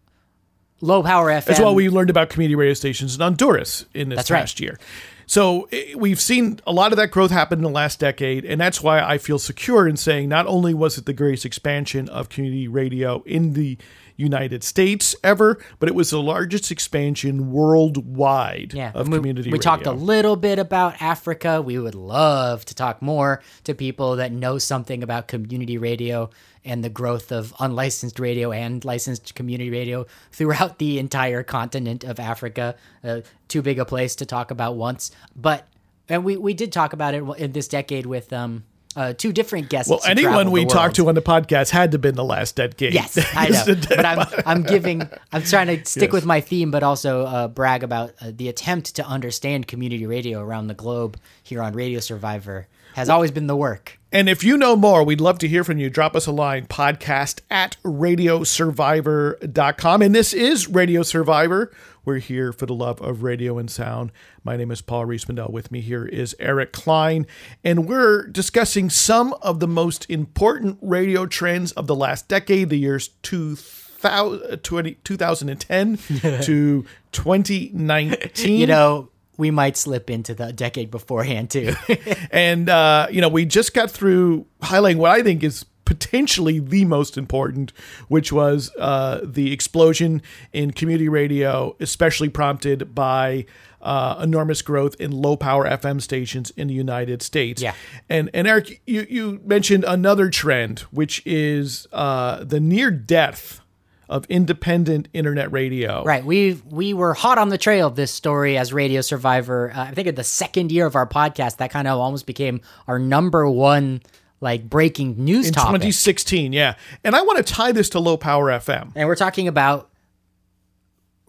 [0.81, 1.49] low power FM.
[1.49, 4.41] As well, we learned about community radio stations in Honduras in this That's right.
[4.41, 4.79] past year.
[5.27, 8.61] So eh, we've seen a lot of that growth happen in the last decade, and
[8.61, 12.29] that's why I feel secure in saying not only was it the greatest expansion of
[12.29, 13.77] community radio in the
[14.17, 19.59] United States ever, but it was the largest expansion worldwide yeah, of we, community we
[19.59, 19.63] radio.
[19.63, 21.61] talked a little bit about Africa.
[21.61, 26.31] We would love to talk more to people that know something about community radio
[26.65, 32.19] and the growth of unlicensed radio and licensed community radio throughout the entire continent of
[32.19, 32.75] Africa.
[33.05, 35.69] Uh, too big a place to talk about once, but
[36.09, 38.65] and we we did talk about it in this decade with um
[38.97, 39.91] uh, two different guests.
[39.91, 42.93] well, anyone we talked to on the podcast had to been the last dead game.
[42.93, 43.75] Yes, I know.
[43.89, 46.13] but I'm I'm giving I'm trying to stick Yes.
[46.13, 50.41] with my theme, but also uh, brag about uh, the attempt to understand community radio
[50.41, 53.99] around the globe here on Radio Survivor has always been the work.
[54.17, 55.91] And if you know more, we'd love to hear from you.
[55.91, 60.01] Drop us a line, podcast at radiosurvivor.com.
[60.01, 61.71] And this is Radio Survivor.
[62.03, 64.11] We're here for the love of radio and sound.
[64.43, 65.51] My name is Paul Riismandel.
[65.51, 67.27] With me here is Eric Klein.
[67.63, 72.79] And we're discussing some of the most important radio trends of the last decade, the
[72.79, 75.97] years 2000 2000, 20 2010
[76.43, 78.61] to 2019.
[78.61, 81.75] You know, we might slip into the decade beforehand too.
[82.31, 86.85] and uh, you know we just got through highlighting what I think is potentially the
[86.85, 87.73] most important,
[88.09, 90.21] which was uh, the explosion
[90.53, 93.47] in community radio, especially prompted by
[93.81, 97.63] uh, enormous growth in low power FM stations in the United States.
[97.63, 97.75] Yeah.
[98.09, 103.61] And and Eric, you you mentioned another trend, which is uh, the near death
[104.09, 106.05] of independent internet radio.
[106.05, 106.25] Right.
[106.25, 109.73] We we were hot on the trail of this story as Radio Survivor.
[109.75, 112.61] Uh, I think in the second year of our podcast, that kind of almost became
[112.87, 114.03] our number one
[114.41, 115.81] like breaking news In topic.
[115.81, 116.75] 2016, yeah.
[117.03, 118.93] And I want to tie this to low power FM.
[118.95, 119.91] and we're talking about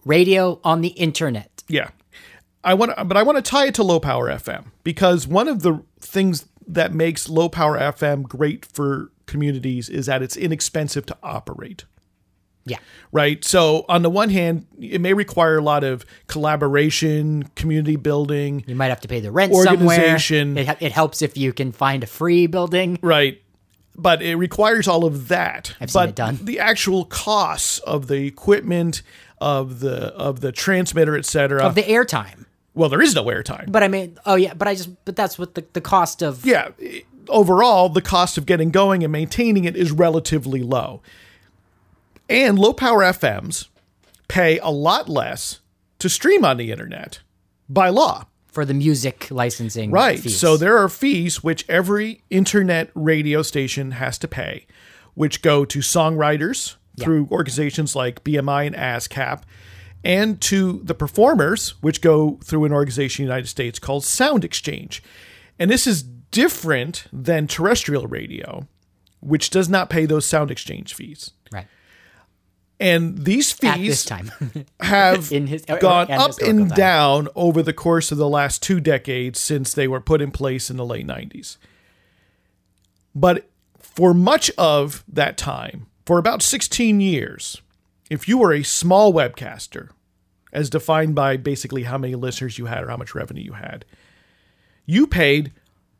[0.04, 1.62] radio on the internet.
[1.68, 1.90] Yeah.
[2.64, 5.48] I want to, but I want to tie it to low power FM because one
[5.48, 11.06] of the things that makes low power FM great for communities is that it's inexpensive
[11.06, 11.84] to operate.
[12.68, 12.78] Yeah.
[13.10, 13.42] Right?
[13.44, 18.74] So on the one hand, it may require a lot of collaboration, community building, You
[18.74, 19.96] might have to pay the rent somewhere.
[19.98, 20.58] Organization.
[20.58, 22.98] It, it helps if you can find a free building.
[23.02, 23.40] right?
[23.96, 25.74] But it requires all of that.
[25.80, 26.38] I've seen but it done.
[26.42, 29.02] the actual costs of the equipment,
[29.40, 31.64] of the of the transmitter, et cetera.
[31.64, 32.46] Of the airtime.
[32.74, 33.72] well, there is no airtime.
[33.72, 36.46] But I mean, oh yeah, but I just, but that's what the, the cost of.
[36.46, 36.68] yeah,
[37.28, 41.02] overall, the cost of getting going and maintaining it is relatively low.
[42.28, 43.68] And low power FMs
[44.28, 45.60] pay a lot less
[45.98, 47.20] to stream on the internet
[47.68, 48.26] by law.
[48.48, 49.90] For the music licensing.
[49.90, 50.18] Right.
[50.20, 50.38] fees.
[50.38, 54.66] So there are fees which every internet radio station has to pay,
[55.14, 59.42] which go to songwriters through organizations like BMI and ASCAP,
[60.02, 64.44] and to the performers, which go through an organization in the United States called Sound
[64.44, 65.02] Exchange.
[65.58, 68.66] And this is different than terrestrial radio,
[69.20, 71.30] which does not pay those sound exchange fees.
[71.52, 71.66] Right.
[72.80, 74.30] And these At this fees time.
[74.80, 76.76] have In his- gone and up and time.
[76.76, 80.70] down over the course of the last two decades since they were put in place
[80.70, 81.56] in the late 90s.
[83.14, 83.48] But
[83.80, 87.60] for much of that time, for about 16 years,
[88.10, 89.88] if you were a small webcaster,
[90.52, 93.84] as defined by basically how many listeners you had or how much revenue you had,
[94.86, 95.52] you paid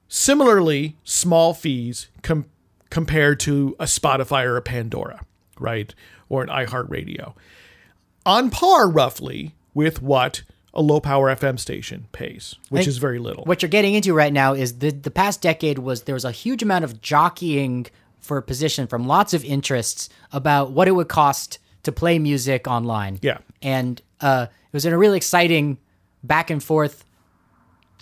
[0.07, 2.47] similarly small fees com-
[2.89, 5.27] compared to a Spotify or a Pandora,
[5.59, 5.95] right?
[6.29, 7.35] Or an iHeartRadio.
[8.27, 10.43] On par, roughly, with what
[10.75, 13.45] a low power FM station pays, which is very little.
[13.45, 16.31] what you're getting into right now is the the past decade was there was a
[16.31, 17.87] huge amount of jockeying
[18.21, 22.67] for a position from lots of interests about what it would cost to play music
[22.69, 23.19] online.
[23.23, 23.39] Yeah.
[23.63, 25.79] And uh, it was in a really exciting
[26.23, 27.05] back and forth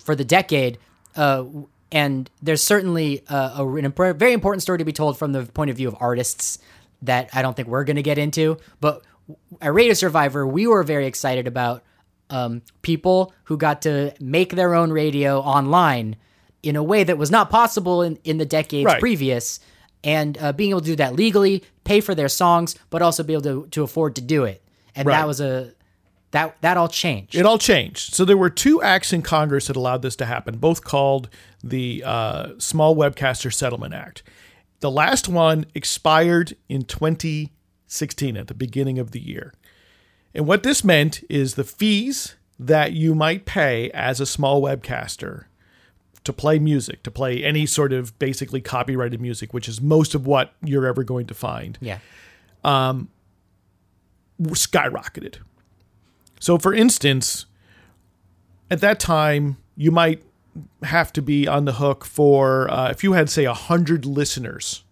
[0.03, 0.77] for the decade.
[1.15, 1.45] Uh,
[1.91, 5.69] and there's certainly uh, a, impor- very important story to be told from the point
[5.69, 6.59] of view of artists
[7.03, 8.57] that I don't think we're going to get into.
[8.79, 9.03] But
[9.61, 11.83] at Radio Survivor, we were very excited about
[12.29, 16.15] um, people who got to make their own radio online
[16.63, 18.99] in a way that was not possible in, in the decades Right.
[18.99, 19.59] previous.
[20.03, 23.33] And uh, being able to do that legally, pay for their songs, but also be
[23.33, 24.61] able to, to afford to do it.
[24.95, 25.17] And Right.
[25.17, 25.73] that was a
[26.31, 27.35] that that all changed.
[27.35, 28.13] It all changed.
[28.13, 31.29] So there were two acts in Congress that allowed this to happen, both called
[31.63, 34.23] the uh, Small Webcaster Settlement Act.
[34.79, 39.53] The last one expired in 2016 at the beginning of the year.
[40.33, 45.45] And what this meant is the fees that you might pay as a small webcaster
[46.23, 50.27] to play music, to play any sort of basically copyrighted music, which is most of
[50.27, 51.99] what you're ever going to find yeah.
[52.63, 53.09] Um,
[54.41, 55.37] skyrocketed.
[56.39, 57.45] So, for instance,
[58.69, 60.21] at that time, you might
[60.83, 64.83] have to be on the hook for uh, if you had, say, 100 listeners,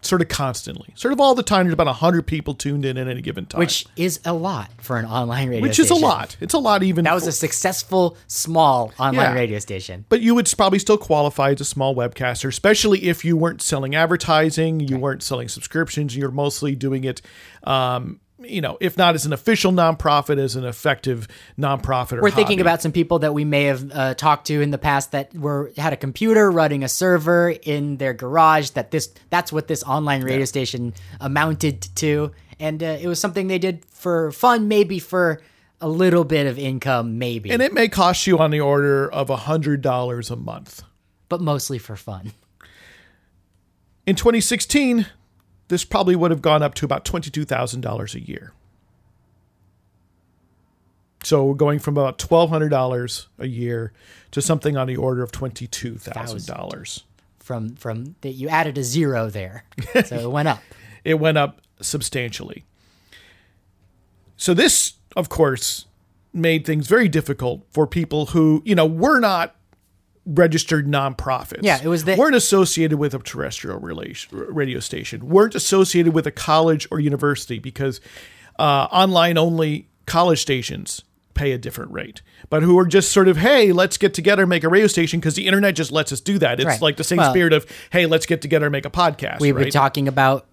[0.00, 3.08] sort of constantly, sort of all the time, there's about 100 people tuned in at
[3.08, 3.58] any given time.
[3.58, 6.36] Which is a lot for an online radio which is a lot.
[6.40, 7.04] It's a lot even.
[7.04, 9.32] That was for- a successful small online Yeah.
[9.34, 10.04] radio station.
[10.08, 13.94] but you would probably still qualify as a small webcaster, especially if you weren't selling
[13.96, 17.20] advertising, you weren't selling subscriptions, you're mostly doing it,
[17.64, 21.26] um, you know, if not as an official nonprofit, as an effective
[21.58, 22.18] nonprofit.
[22.18, 22.68] Or We're thinking hobby.
[22.68, 25.72] about some people that we may have uh, talked to in the past that were
[25.76, 28.70] had a computer running a server in their garage.
[28.70, 33.48] That this that's what this online radio station amounted to, and uh, it was something
[33.48, 35.42] they did for fun, maybe for
[35.80, 39.30] a little bit of income, maybe, and it may cost you on the order of
[39.30, 40.82] a $100 a month.
[41.28, 42.32] but mostly for fun.
[44.06, 45.06] In 2016,
[45.68, 48.52] this probably would have gone up to about $22,000 a year.
[51.22, 53.92] So we're going from about $1,200 a year
[54.30, 57.02] to something on the order of $22,000.
[57.38, 59.64] From from that you added a zero there,
[60.04, 60.62] so it went up.
[61.04, 62.64] It went up substantially.
[64.36, 65.86] So this, of course,
[66.34, 69.56] made things very difficult for people who, you know, were not
[70.28, 71.60] registered nonprofits.
[71.62, 76.26] Yeah, it was the- weren't associated with a terrestrial relation, radio station, weren't associated with
[76.26, 78.00] a college or university because
[78.58, 81.02] uh, online only college stations
[81.34, 82.20] pay a different rate.
[82.50, 85.20] But who are just sort of, hey, let's get together and make a radio station
[85.20, 86.58] because the internet just lets us do that.
[86.58, 86.82] It's Right.
[86.82, 89.38] like the same Well- spirit of, hey, let's get together and make a podcast.
[89.38, 89.62] We've right?
[89.66, 90.47] been talking about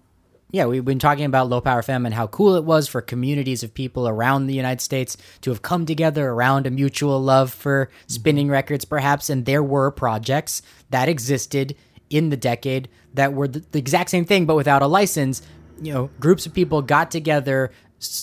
[0.56, 3.62] yeah, we've been talking about low power FM and how cool it was for communities
[3.62, 7.90] of people around the United States to have come together around a mutual love for
[8.06, 9.28] spinning records, perhaps.
[9.28, 11.76] And there were projects that existed
[12.08, 15.42] in the decade that were the, the exact same thing, but without a license.
[15.78, 17.70] You know, groups of people got together,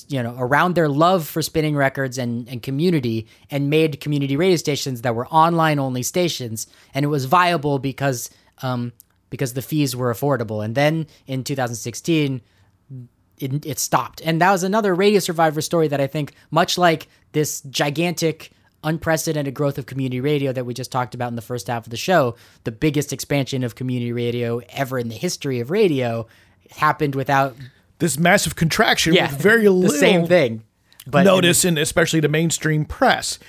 [0.07, 4.55] you know, around their love for spinning records and, and community and made community radio
[4.55, 6.65] stations that were online only stations.
[6.95, 8.31] And it was viable because,
[8.63, 8.91] um,
[9.33, 10.63] because the fees were affordable.
[10.63, 12.39] And then in 2016,
[13.39, 14.21] it, it stopped.
[14.23, 18.51] And that was another Radio Survivor story that I think, much like this gigantic,
[18.83, 21.89] unprecedented growth of community radio that we just talked about in the first half of
[21.89, 26.27] the show, the biggest expansion of community radio ever in the history of radio
[26.69, 27.55] happened without
[27.97, 30.63] this massive contraction yeah, with very little the same thing.
[31.07, 33.39] But notice in especially the mainstream press.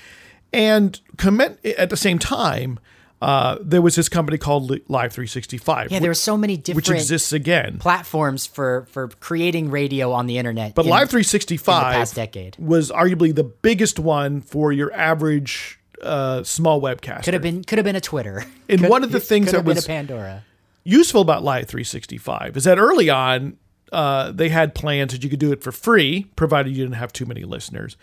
[0.51, 2.79] And comment at the same time,
[3.25, 6.89] uh, there was this company called Live 365, yeah, there were so many different which
[6.95, 7.79] exists again.
[7.79, 10.75] platforms for for creating radio on the internet.
[10.75, 12.55] But in- Live 365 past decade.
[12.59, 17.23] was arguably the biggest one for your average uh, small webcast.
[17.23, 18.45] could have been could have been a Twitter.
[18.69, 20.43] And Could- one of the things that was- a Pandora.
[20.83, 23.57] useful about Live 365 is that early on,
[23.95, 27.13] uh, they had plans that you could do it for free, provided you didn't have
[27.13, 27.95] too many listeners.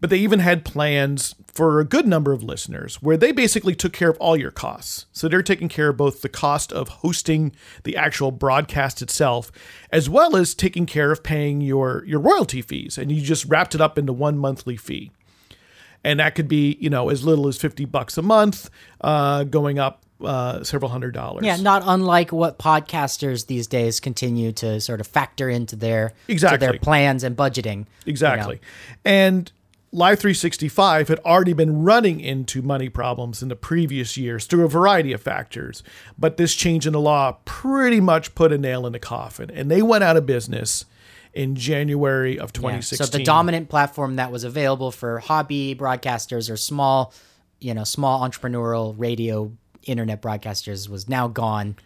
[0.00, 3.92] But they even had plans for a good number of listeners where they basically took
[3.92, 5.04] care of all your costs.
[5.12, 9.52] So they're taking care of both the cost of hosting the actual broadcast itself,
[9.90, 12.96] as well as taking care of paying your, your royalty fees.
[12.96, 15.10] And you just wrapped it up into one monthly fee
[16.02, 18.68] and that could be you know as little as 50 bucks a month
[19.00, 24.52] uh, going up uh, several hundred dollars Yeah, not unlike what podcasters these days continue
[24.52, 26.58] to sort of factor into their Exactly.
[26.66, 27.64] their plans and budgeting.
[27.64, 27.86] you know.
[28.06, 28.60] exactly
[29.04, 29.52] and
[29.92, 34.68] live 365 had already been running into money problems in the previous years through a
[34.68, 35.82] variety of factors
[36.18, 39.70] but this change in the law pretty much put a nail in the coffin and
[39.70, 40.84] they went out of business
[41.32, 42.60] in january of Yeah.
[42.60, 47.12] 2016 So the dominant platform that was available for hobby broadcasters or small,
[47.60, 49.52] you know, small entrepreneurial radio
[49.86, 51.76] internet broadcasters was now gone.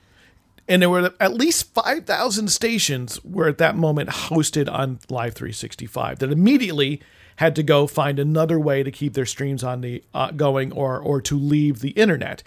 [0.68, 6.18] and there were at least 5,000 stations were at that moment hosted on Live 365
[6.18, 7.01] that immediately
[7.36, 10.99] had to go find another way to keep their streams on the uh, going or
[10.99, 12.42] or to leave the internet.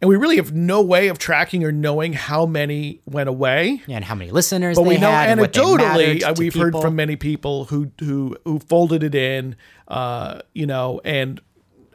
[0.00, 3.82] And we really have no way of tracking or knowing how many went away.
[3.88, 6.52] And how many listeners But they we know had and what they anecdotally, uh, we've
[6.52, 9.54] heard from many people who who who folded it in,
[9.86, 11.40] uh, you know, and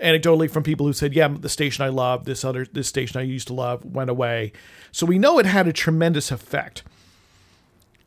[0.02, 3.24] anecdotally from people who said, "Yeah, the station I love, this other this station I
[3.24, 4.52] used to love went away."
[4.92, 6.84] So we know it had a tremendous effect.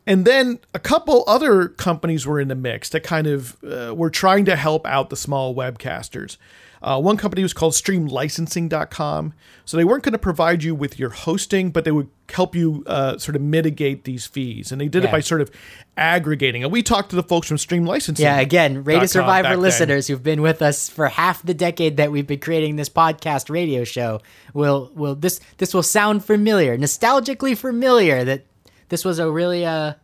[0.06, 4.10] And then a couple other companies were in the mix that kind of uh, were
[4.10, 6.36] trying to help out the small webcasters.
[6.82, 9.34] Uh, one company was called streamlicensing.com.
[9.66, 12.82] So they weren't going to provide you with your hosting, but they would help you
[12.86, 14.72] uh, sort of mitigate these fees.
[14.72, 15.50] And they did it by sort of
[15.96, 16.62] aggregating.
[16.62, 18.24] And we talked to the folks from Stream Licensing.
[18.24, 19.60] Yeah, again, Radio Survivor back then.
[19.60, 23.50] listeners who've been with us for half the decade that we've been creating this podcast
[23.50, 24.20] radio show
[24.54, 28.46] will will this this will sound familiar, nostalgically familiar that
[28.88, 29.94] this was a really uh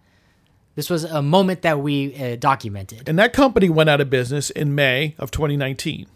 [0.75, 3.09] this was a moment that we uh, documented.
[3.09, 6.07] And that company went out of business in May of 2019.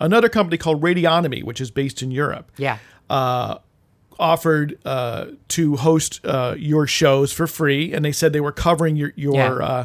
[0.00, 2.78] Another company called Radionomy, which is based in Europe, Yeah.
[4.18, 8.96] offered uh, to host uh, your shows for free, and they said they were covering
[8.96, 9.66] your your Yeah.
[9.66, 9.84] uh,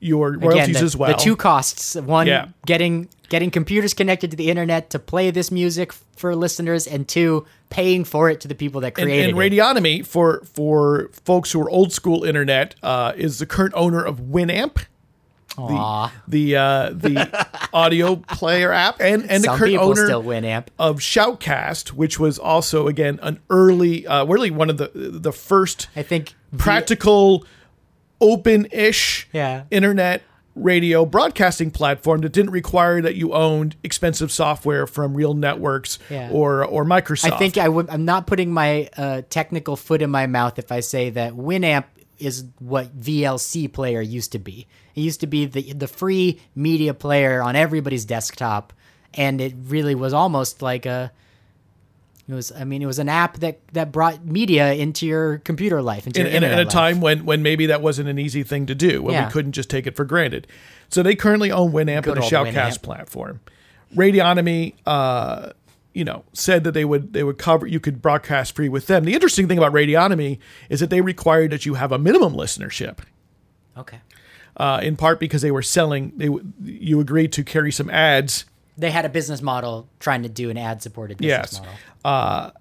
[0.00, 1.10] your Again, royalties the, as well.
[1.10, 2.46] the two costs one Yeah.
[2.66, 7.44] getting getting computers connected to the internet to play this music for listeners and two
[7.68, 9.50] paying for it to the people that and, created and it.
[9.52, 14.20] Radionomy for for folks who are old school internet uh, is the current owner of
[14.20, 14.78] Winamp.
[15.58, 16.12] Aw.
[16.28, 20.66] The uh, the audio player app and and the current owner still Winamp.
[20.78, 25.88] of Shoutcast, which was also again an early, uh, really one of the the first
[25.96, 27.44] I think practical,
[28.20, 29.64] open-ish Yeah.
[29.70, 30.22] internet
[30.54, 36.30] radio broadcasting platform that didn't require that you owned expensive software from RealNetworks Yeah.
[36.32, 37.32] or or Microsoft.
[37.32, 37.88] I think I would.
[37.90, 41.84] I'm not putting my uh, technical foot in my mouth if I say that Winamp
[42.18, 44.66] is what VLC player used to be.
[44.94, 48.72] It used to be the the free media player on everybody's desktop,
[49.14, 51.12] and it really was almost like a
[52.28, 55.80] It was, I mean, it was an app that that brought media into your computer
[55.80, 56.72] life, into in, your in, in internet a life.
[56.72, 59.26] time when when maybe that wasn't an easy thing to do, when Yeah.
[59.26, 60.46] we couldn't just take it for granted.
[60.90, 62.82] So they currently own Winamp Good and the old Shoutcast Winamp.
[62.82, 63.40] platform.
[63.96, 65.50] Radionomy, uh,
[65.98, 69.04] you know, said that they would they would cover you could broadcast free with them.
[69.04, 70.38] The interesting thing about Radionomy
[70.68, 72.98] is that they required that you have a minimum listenership.
[73.76, 74.00] Okay,
[74.56, 76.28] Uh, in part because they were selling, they
[76.62, 78.44] you agreed to carry some ads
[78.78, 81.72] they had a business model trying to do an ad-supported business model.
[81.74, 82.04] Yes.
[82.04, 82.52] model.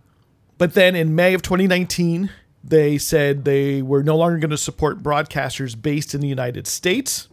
[0.57, 2.31] But then in May of 2019,
[2.63, 7.29] they said they were no longer going to support broadcasters based in the United States.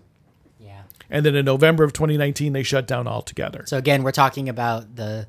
[0.60, 0.82] Yeah.
[1.08, 3.64] And then in November of 2019, they shut down altogether.
[3.66, 5.26] So again, we're talking about the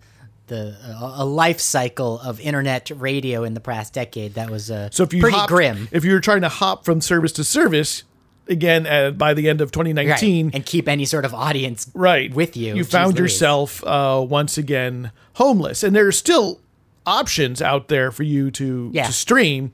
[0.48, 4.90] the a a life cycle of internet radio in the past decade that was uh,
[4.92, 5.88] So if you pretty hopped- grim.
[5.92, 8.04] if you were trying to hop from service to service,
[8.48, 10.56] again uh, by the end of 2019, Right.
[10.56, 12.76] and keep any sort of audience right, with you.
[12.76, 15.82] you found yourself uh, once again homeless.
[15.84, 16.60] And there are still
[17.08, 19.08] options out there for you to, Yeah.
[19.08, 19.72] to stream,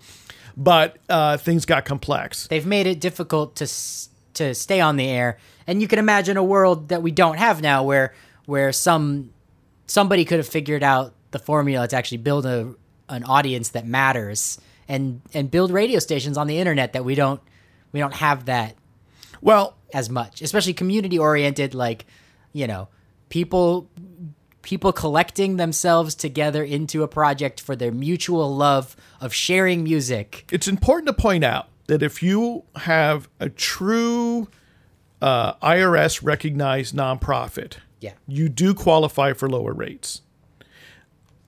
[0.57, 2.47] but uh, things got complex.
[2.47, 6.37] They've made it difficult to s- to stay on the air, and you can imagine
[6.37, 8.13] a world that we don't have now, where
[8.45, 9.31] where some
[9.91, 12.73] somebody could have figured out the formula to actually build a
[13.09, 17.41] an audience that matters and and build radio stations on the internet that we don't
[17.91, 18.75] we don't have that
[19.41, 22.05] Well, as much, especially community oriented, like
[22.53, 22.87] you know
[23.29, 23.89] people
[24.61, 30.45] people collecting themselves together into a project for their mutual love of sharing music.
[30.51, 34.47] it's important to point out that if you have a true
[35.21, 38.13] uh, IRS recognized nonprofit, Yeah.
[38.27, 40.21] you do qualify for lower rates.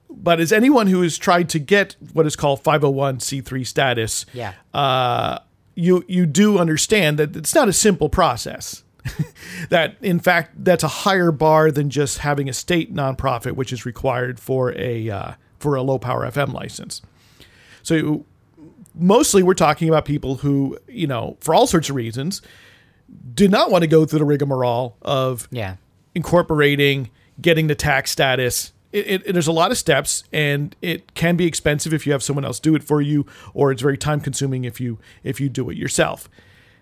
[0.09, 4.53] But as anyone who has tried to get what is called 501c3 status, Yeah.
[4.73, 5.39] uh,
[5.75, 8.83] you you do understand that it's not a simple process.
[9.69, 13.85] that in fact that's a higher bar than just having a state nonprofit, which is
[13.85, 17.01] required for a uh, for a low power FM license.
[17.81, 18.25] So
[18.95, 22.41] mostly we're talking about people who you know for all sorts of reasons
[23.33, 25.75] did not want to go through the rigmarole of yeah.
[26.15, 27.09] Incorporating,
[27.41, 28.71] getting the tax status.
[28.91, 32.21] It, it, there's a lot of steps, and it can be expensive if you have
[32.21, 35.49] someone else do it for you, or it's very time consuming if you if you
[35.49, 36.29] do it yourself.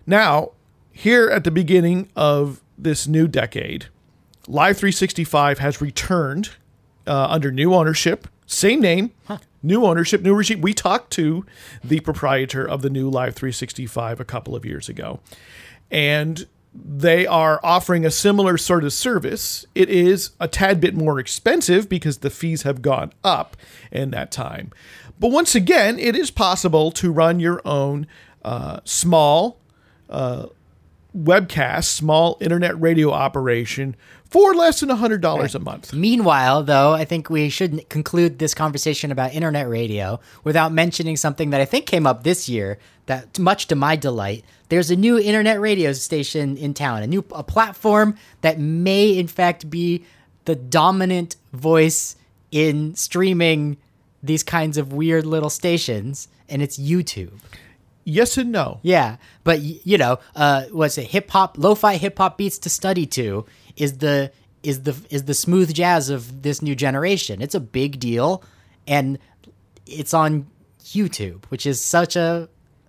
[0.06, 0.52] Now,
[0.90, 3.86] here at the beginning of this new decade,
[4.46, 6.50] Live 365 has returned
[7.06, 9.12] uh, under new ownership, same name,
[9.62, 10.60] new ownership, new regime.
[10.60, 11.46] We talked to
[11.82, 15.20] the proprietor of the new Live 365 a couple of years ago,
[15.90, 19.66] and they are offering a similar sort of service.
[19.74, 23.56] It is a tad bit more expensive because the fees have gone up
[23.90, 24.70] in that time.
[25.20, 28.06] But once again, it is possible to run your own
[28.42, 29.58] uh, small
[31.16, 33.96] webcast, small internet radio operation
[34.30, 35.92] for less than $100 a month.
[35.92, 41.50] Meanwhile, though, I think we should conclude this conversation about internet radio without mentioning something
[41.50, 44.44] that I think came up this year that much to my delight.
[44.70, 49.26] There's a new internet radio station in town, a new a platform that may in
[49.26, 50.04] fact be
[50.46, 52.16] the dominant voice
[52.50, 53.76] in streaming
[54.22, 57.32] these kinds of weird little stations and it's YouTube.
[58.04, 58.80] Yes and no.
[58.82, 61.08] Yeah, but you know, uh, what's it?
[61.08, 63.46] Hip hop, lo-fi hip hop beats to study to
[63.76, 64.32] is the
[64.62, 67.40] is the is the smooth jazz of this new generation.
[67.42, 68.42] It's a big deal,
[68.86, 69.18] and
[69.86, 70.46] it's on
[70.84, 72.48] YouTube, which is such a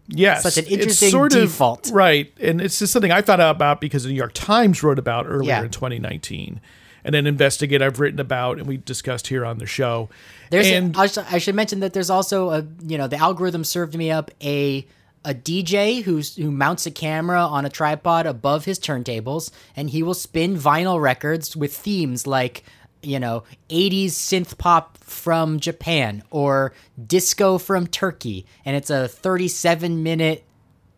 [0.09, 1.89] Yes, Such an it's interesting sort of- default.
[1.93, 2.30] right?
[2.41, 5.26] And it's just something I found out about because the New York Times wrote about
[5.30, 5.64] earlier Yeah.
[5.64, 6.59] in 2019,
[7.05, 10.09] and then investigate I've written about and we discussed here on the show.
[10.49, 13.64] There's and I, should, I should mention that there's also a you know the algorithm
[13.64, 14.86] served me up a
[15.26, 20.03] a DJ who's who mounts a camera on a tripod above his turntables and he
[20.03, 22.63] will spin vinyl records with themes like
[23.01, 26.74] you know 80s synth pop from Japan or
[27.07, 30.43] disco from Turkey and it's a 37 minute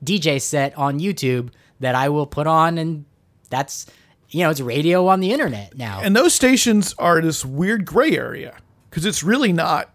[0.03, 1.49] DJ set on YouTube
[1.79, 3.05] that I will put on and
[3.49, 3.85] that's
[4.29, 6.01] you know it's radio on the internet now.
[6.01, 8.57] and those stations are this weird gray area
[8.89, 9.91] because it's really not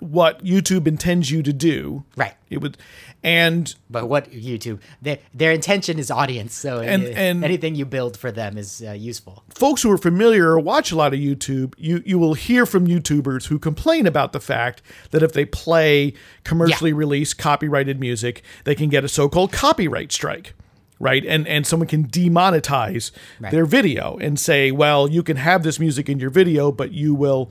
[0.00, 2.04] what YouTube intends you to do.
[2.16, 2.34] right.
[2.50, 2.76] It would,
[3.24, 4.78] and But what YouTube?
[5.02, 8.82] Their their intention is audience, so And- uh, and- anything you build for them is
[8.86, 9.42] uh, useful.
[9.48, 12.86] folks who are familiar or watch a lot of YouTube, you you will hear from
[12.86, 16.12] YouTubers who complain about the fact that if they play
[16.44, 20.54] commercially released copyrighted music, they can get a so-called copyright strike.
[21.00, 21.24] Right.
[21.26, 23.10] And and someone can demonetize
[23.50, 27.14] their video and say, well, you can have this music in your video, but you
[27.14, 27.50] will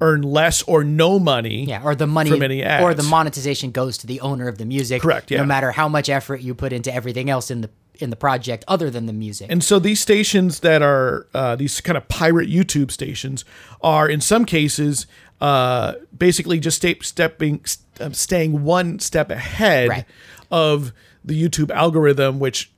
[0.00, 1.64] earn less or no money.
[1.64, 4.64] Yeah, or the money, from any or the monetization goes to the owner of the
[4.64, 5.02] music.
[5.02, 5.38] Correct, yeah.
[5.38, 8.64] No matter how much effort you put into everything else in the in the project,
[8.66, 9.46] other than the music.
[9.50, 13.44] And so these stations that are uh, these kind of pirate YouTube stations
[13.82, 15.06] are in some cases
[15.40, 20.04] uh, basically just stay, stepping, st- staying one step ahead Right.
[20.50, 20.92] of
[21.24, 22.71] the YouTube algorithm, which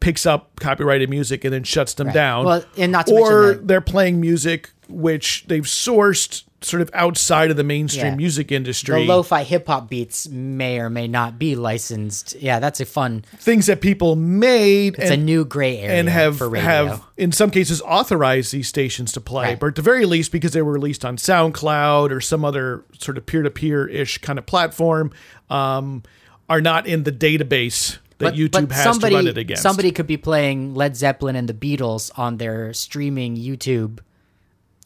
[0.00, 2.44] picks up copyrighted music and then shuts them down.
[2.44, 6.88] Well, and not to or mention that- they're playing music which they've sourced sort of
[6.94, 8.16] outside of the mainstream Yeah.
[8.16, 9.04] music The industry.
[9.06, 12.36] lo-fi hip hop beats may or may not be licensed.
[12.40, 13.24] Yeah, that's a fun.
[13.38, 16.64] things that people made It's a new gray area and have for radio.
[16.70, 19.60] have in some cases authorized these stations to play, Right.
[19.60, 23.18] but at the very least because they were released on SoundCloud or some other sort
[23.18, 25.10] of peer to peer ish kind of platform,
[25.50, 26.02] um,
[26.48, 29.62] are not in the database that YouTube has somebody, to run it against.
[29.62, 33.98] Somebody could be playing Led Zeppelin and the Beatles on their streaming YouTube.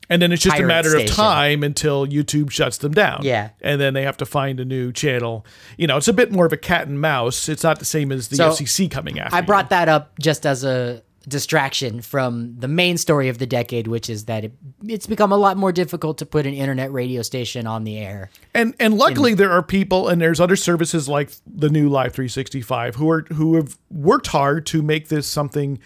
[0.08, 1.08] and then it's just a matter station.
[1.10, 3.20] of time until YouTube shuts them down.
[3.22, 3.50] Yeah.
[3.60, 5.46] and then they have to find a new channel.
[5.78, 7.48] You know, it's a bit more of a cat and mouse.
[7.48, 9.36] It's not the same as the So, FCC coming after.
[9.36, 9.46] I you.
[9.46, 14.10] brought that up just as a distraction from the main story of the decade, which
[14.10, 14.52] is that it,
[14.86, 18.28] it's become a lot more difficult to put an internet radio station on the air.
[18.54, 22.96] And and luckily there are people and there's other services like the new Live 365
[22.96, 25.78] who are who have worked hard to make this something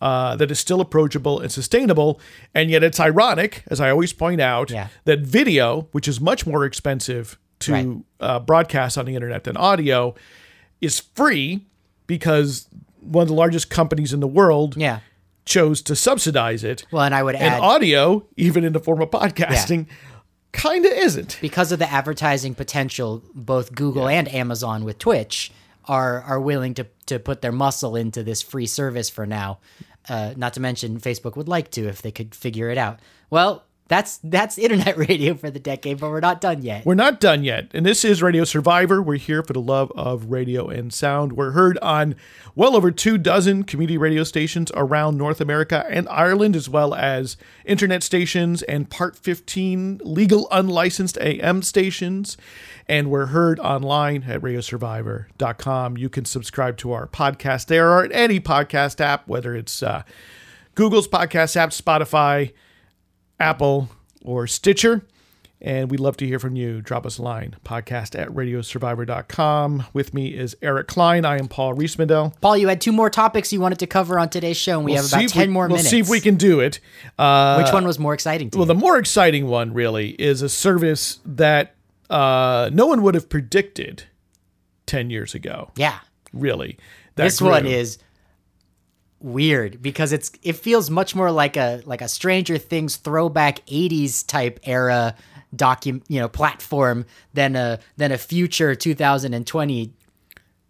[0.00, 2.18] uh, that is still approachable and sustainable.
[2.54, 4.88] And yet it's ironic, as I always point out, Yeah.
[5.04, 7.88] that video, which is much more expensive to Right.
[8.18, 10.14] uh, broadcast on the internet than audio,
[10.80, 11.66] is free
[12.08, 12.68] because
[13.02, 15.00] one of the largest companies in the world Yeah.
[15.44, 16.84] chose to subsidize it.
[16.90, 19.86] Well, and I would and add audio, even in the form of podcasting,
[20.52, 21.38] kind of isn't.
[21.40, 25.50] because of the advertising potential, both Google and Amazon with Twitch
[25.86, 29.58] are are willing to to put their muscle into this free service for now.
[30.08, 33.00] Uh, not to mention, Facebook would like to if they could figure it out.
[33.30, 36.86] Well, that's that's internet radio for the decade, but we're not done yet.
[36.86, 37.70] We're not done yet.
[37.74, 39.02] And this is Radio Survivor.
[39.02, 41.32] We're here for the love of radio and sound.
[41.32, 42.14] We're heard on
[42.54, 47.36] well over two dozen community radio stations around North America and Ireland, as well as
[47.64, 52.36] internet stations and Part 15 legal unlicensed AM stations.
[52.88, 55.96] And we're heard online at radiosurvivor.com.
[55.96, 60.02] You can subscribe to our podcast there or at any podcast app, whether it's uh,
[60.74, 62.52] Google's podcast app, Spotify,
[63.42, 63.90] Apple,
[64.24, 65.04] or Stitcher.
[65.60, 66.80] And we'd love to hear from you.
[66.80, 69.84] Drop us a line, podcast at radiosurvivor.com.
[69.92, 71.24] With me is Eric Klein.
[71.24, 72.34] I am Paul Riismandel.
[72.40, 74.94] Paul, you had two more topics you wanted to cover on today's show, and we
[74.94, 75.90] have see about ten we- more we'll minutes.
[75.90, 76.80] see if we can do it.
[77.18, 78.74] Uh, Which one was more exciting to well, you?
[78.74, 81.74] the more exciting one really is a service that
[82.10, 84.04] uh, no one would have predicted
[84.86, 85.70] 10 years ago.
[85.76, 85.98] yeah,
[86.32, 86.76] Really.
[87.16, 87.98] That this one is
[89.22, 94.26] weird because it's it feels much more like a like a Stranger Things throwback '80s
[94.26, 95.14] type era
[95.54, 97.04] docu you know platform
[97.34, 99.92] than a than a future 2020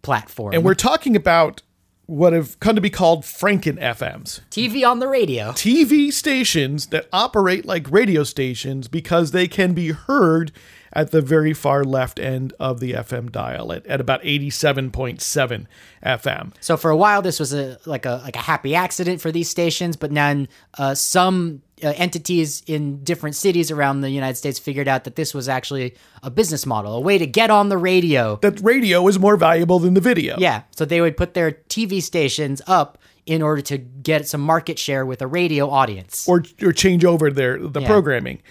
[0.01, 0.53] platform.
[0.53, 1.61] And we're talking about
[2.05, 4.41] what have come to be called Franken FMs.
[4.51, 5.51] TV on the radio.
[5.51, 10.51] TV stations that operate like radio stations because they can be heard
[10.95, 15.65] at the very far left end of the FM dial at, at about 87.7
[16.05, 16.53] FM.
[16.59, 19.49] So for a while, this was a like a like a happy accident for these
[19.49, 24.87] stations, but then uh, some uh, entities in different cities around the United States figured
[24.87, 28.37] out that this was actually a business model, a way to get on the radio.
[28.41, 30.35] That radio is more valuable than the video.
[30.37, 34.77] Yeah, so they would put their TV stations up in order to get some market
[34.77, 36.27] share with a radio audience.
[36.27, 37.87] Or, or change over their the Yeah.
[37.87, 38.41] programming.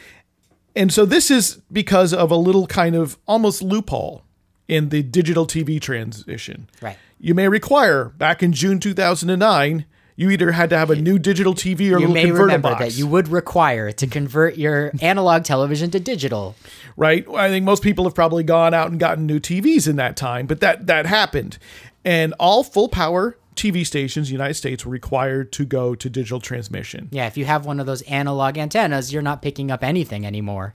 [0.75, 4.23] And so this is because of a little kind of almost loophole
[4.68, 6.68] in the digital TV transition.
[6.81, 6.97] Right.
[7.20, 9.85] You may require back in June 2009,
[10.16, 12.45] you either had to have a new digital TV or a you little may converter
[12.45, 12.81] remember box.
[12.81, 16.55] that you would require to convert your analog television to digital.
[16.97, 17.27] right?
[17.35, 20.47] I think most people have probably gone out and gotten new TVs in that time,
[20.47, 21.59] but that that happened.
[22.05, 26.09] And all full power TV stations in the United States were required to go to
[26.11, 27.09] digital transmission.
[27.12, 30.74] Yeah, if you have one of those analog antennas, you're not picking up anything anymore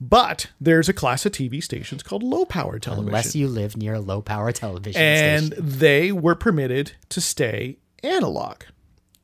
[0.00, 3.08] But there's a class of TV stations called low power television.
[3.08, 5.64] unless you live near a low power television and station.
[5.78, 8.62] they were permitted to stay analog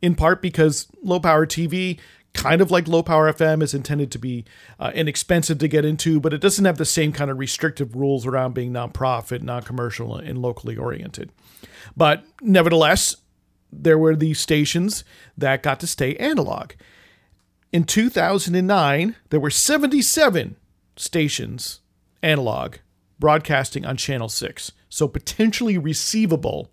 [0.00, 1.98] in part because low power tv
[2.32, 4.44] kind of like low power fm is intended to be
[4.78, 8.26] uh, inexpensive to get into but it doesn't have the same kind of restrictive rules
[8.26, 11.30] around being nonprofit non-commercial and locally oriented.
[11.96, 13.16] But nevertheless
[13.72, 15.04] there were these stations
[15.38, 16.72] that got to stay analog.
[17.72, 20.56] In 2009 there were 77
[20.96, 21.80] stations
[22.22, 22.76] analog
[23.18, 26.70] broadcasting on channel 6 so potentially receivable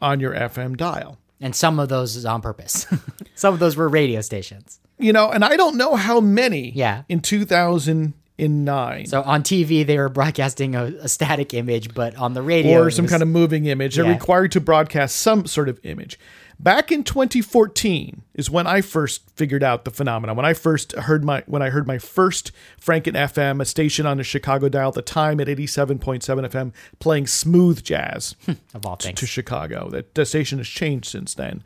[0.00, 2.86] on your fm dial And some of those is on purpose.
[3.34, 4.80] some of those were radio stations.
[4.98, 7.02] you know and i don't know how many Yeah.
[7.08, 12.42] in 2009 So on TV, they were broadcasting a, a static image, but on the
[12.42, 16.18] radio, or some kind of moving image they're required to broadcast some sort of image
[16.64, 20.34] Back in 2014 is when I first figured out the phenomenon.
[20.34, 24.16] When I first heard my when I heard my first Franken FM, a station on
[24.16, 28.34] the Chicago dial at the time at 87.7 FM, playing smooth jazz
[28.74, 29.20] Of all things.
[29.20, 29.90] to Chicago.
[29.90, 31.62] That the station has changed since then.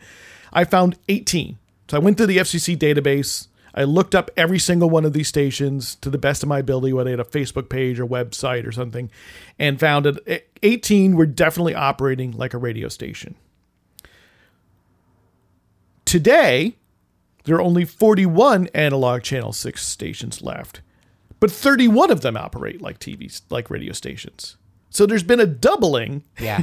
[0.53, 1.59] I found 18.
[1.89, 3.47] So I went to the FCC database.
[3.77, 6.93] I looked up every single one of these stations to the best of my ability,
[6.93, 9.13] whether they had a Facebook page or website or something,
[9.61, 13.37] and found that 18 were definitely operating like a radio station.
[16.09, 16.75] Today,
[17.45, 20.81] there are only 41 analog channel 6 stations left,
[21.39, 24.57] but 31 of them operate like TVs, like radio stations.
[24.89, 26.63] So there's been a doubling Yeah.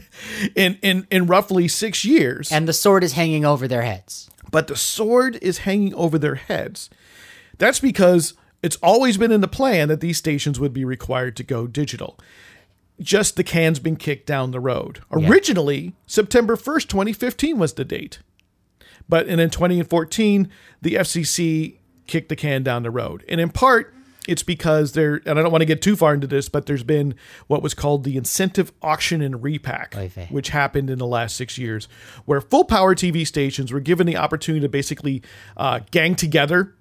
[0.54, 2.52] in in in roughly 6 years.
[2.52, 4.30] and the sword is hanging over their heads.
[4.52, 6.88] but the sword is hanging over their heads.
[7.58, 11.42] That's because it's always been in the plan that these stations would be required to
[11.42, 12.16] go digital.
[13.00, 15.00] Just the can's been kicked down the road.
[15.10, 18.20] Originally, September 1st, 2015 was the date.
[19.08, 20.48] But and in 2014,
[20.82, 23.24] the FCC kicked the can down the road.
[23.28, 23.94] And in part,
[24.26, 26.82] it's because there, and I don't want to get too far into this, but there's
[26.82, 27.14] been
[27.46, 29.94] what was called the incentive auction and repack,
[30.30, 31.88] which happened in the last six years,
[32.24, 35.22] where full power TV stations were given the opportunity to basically
[35.56, 36.74] uh, gang together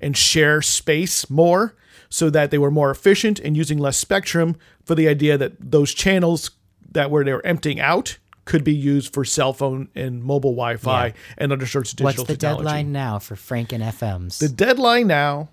[0.00, 1.76] and share space more
[2.08, 5.94] so that they were more efficient and using less spectrum for the idea that those
[5.94, 6.50] channels
[6.90, 8.18] that were they were emptying out
[8.50, 11.12] could be used for cell phone and mobile Wi-Fi Yeah.
[11.38, 12.22] and other sorts of digital.
[12.24, 12.64] What's the technology.
[12.64, 14.38] deadline now for Franken FMs?
[14.38, 15.48] The deadline now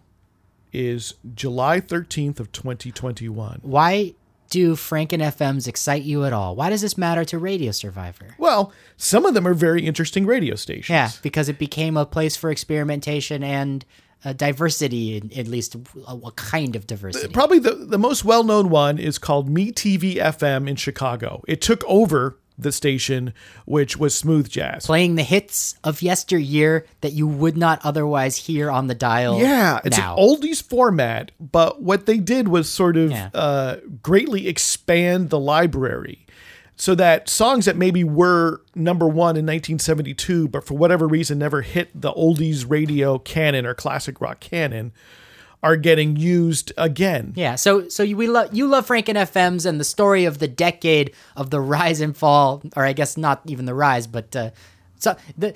[0.73, 3.59] is July 13th of 2021.
[3.61, 4.15] Why
[4.49, 6.55] do Franken FMs excite you at all?
[6.55, 8.35] Why does this matter to Radio Survivor?
[8.37, 10.89] Well, some of them are very interesting radio stations.
[10.89, 13.85] Yeah, because it became a place for experimentation and
[14.25, 17.31] uh, diversity, at least a, a kind of diversity.
[17.31, 21.43] Probably the, the most well known one is called Me TV FM in Chicago.
[21.47, 23.33] It took over the station,
[23.65, 24.85] which was smooth jazz.
[24.85, 29.39] Playing the hits of yesteryear that you would not otherwise hear on the dial.
[29.39, 30.15] Yeah, it's now.
[30.15, 33.29] an oldies format, but what they did was sort of Yeah.
[33.33, 36.25] uh, greatly expand the library
[36.75, 41.61] so that songs that maybe were number one in 1972, but for whatever reason never
[41.61, 44.91] hit the oldies radio canon or classic rock canon,
[45.67, 47.33] are getting used again.
[47.35, 50.47] Yeah, so so you, we love you love Franken FMs and the story of the
[50.47, 54.49] decade of the rise and fall, or I guess not even the rise, but uh,
[54.97, 55.53] so the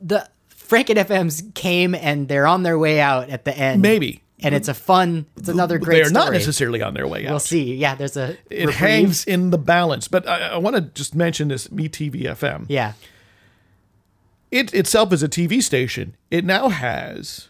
[0.00, 3.80] the Franken FMs came and they're on their way out at the end.
[3.82, 4.20] Maybe.
[4.42, 5.26] and it's a fun.
[5.36, 6.02] It's another great.
[6.02, 7.30] they are not necessarily on their way out.
[7.30, 7.74] We'll see.
[7.76, 8.74] Yeah, there's a it reprieve.
[8.74, 10.08] hangs in the balance.
[10.08, 12.66] But I, I want to just mention this Me TV FM.
[12.68, 12.92] Yeah,
[14.50, 16.16] It itself is a TV station.
[16.30, 17.48] It now has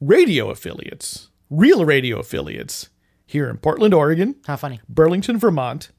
[0.00, 2.88] radio affiliates, real radio affiliates
[3.26, 4.80] here in Portland, Oregon, how funny.
[4.88, 5.90] Burlington, Vermont,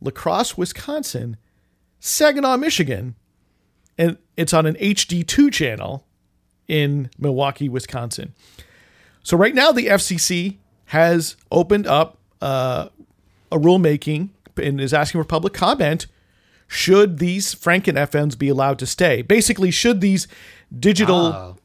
[0.00, 1.36] La Crosse, Wisconsin,
[2.00, 3.14] Saginaw, Michigan,
[3.96, 6.06] and it's on an HD2 channel
[6.68, 8.34] in Milwaukee, Wisconsin.
[9.22, 12.88] So right now the FCC has opened up uh,
[13.50, 14.30] a rulemaking
[14.62, 16.06] and is asking for public comment.
[16.68, 19.22] Should these Franken FMs be allowed to stay?
[19.22, 20.26] Basically, should these
[20.76, 21.55] digital Oh.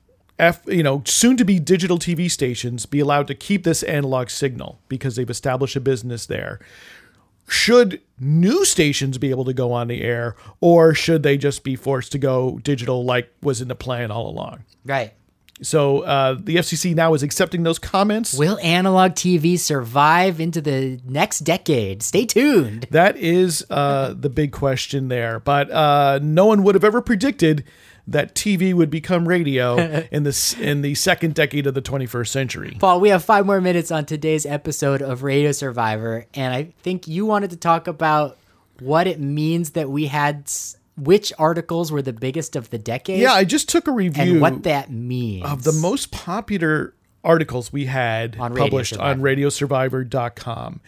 [0.42, 4.30] F, you know, soon to be digital TV stations be allowed to keep this analog
[4.30, 6.60] signal because they've established a business there?
[7.48, 11.76] Should new stations be able to go on the air or should they just be
[11.76, 14.64] forced to go digital like was in the plan all along?
[14.84, 15.14] Right.
[15.62, 18.34] So uh, the FCC now is accepting those comments.
[18.34, 22.02] Will analog TV survive into the next decade?
[22.02, 22.88] Stay tuned.
[22.89, 25.39] That is uh, the big question there.
[25.39, 27.64] But uh, no one would have ever predicted
[28.12, 29.78] that TV would become radio
[30.12, 32.78] in the in the second decade of the 21st century.
[32.80, 37.07] Paul, we have five more minutes on today's episode of Radio Survivor, and I think
[37.07, 38.38] you wanted to talk about
[38.80, 43.20] what it means that we had s- which articles were the biggest of the decade.
[43.22, 45.45] Yeah, I just took a review and what that means.
[45.45, 46.93] of the most popular
[47.24, 49.36] articles we had On Radio published on Survivor.
[49.41, 50.82] radiosurvivor.com.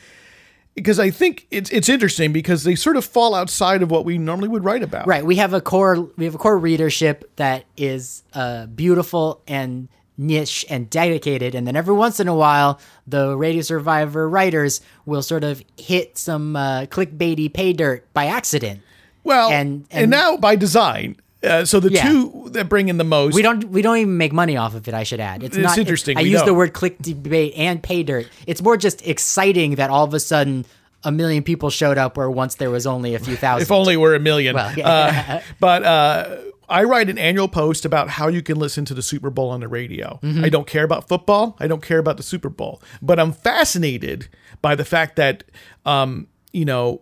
[0.76, 4.18] Because I think it's it's interesting because they sort of fall outside of what we
[4.18, 5.06] normally would write about.
[5.06, 5.24] Right.
[5.24, 10.64] We have a core we have a core readership that is uh, beautiful and niche
[10.70, 15.44] and dedicated and then every once in a while the radio survivor writers will sort
[15.44, 18.80] of hit some uh, clickbaity pay dirt by accident
[19.24, 21.16] Well, And- and, and- now by design.
[21.44, 22.08] Uh, so the Yeah.
[22.10, 24.88] two that bring in the most we don't we don't even make money off of
[24.88, 26.56] it i should add it's, It's not interesting, i use the don't.
[26.58, 30.66] word clickbait and pay dirt it's more just exciting that all of a sudden
[31.04, 33.98] a million people showed up where once there was only a few thousand If only
[33.98, 34.56] we're a million.
[34.56, 34.88] Well, yeah.
[34.90, 36.38] uh, but uh,
[36.70, 39.60] I write an annual post about how you can listen to the Super Bowl on
[39.60, 40.18] the radio.
[40.24, 40.46] Mm-hmm.
[40.46, 41.58] I don't care about football.
[41.60, 42.82] I don't care about the Super Bowl.
[43.02, 44.30] But I'm fascinated
[44.62, 45.44] by the fact that,
[45.86, 47.02] um, you know,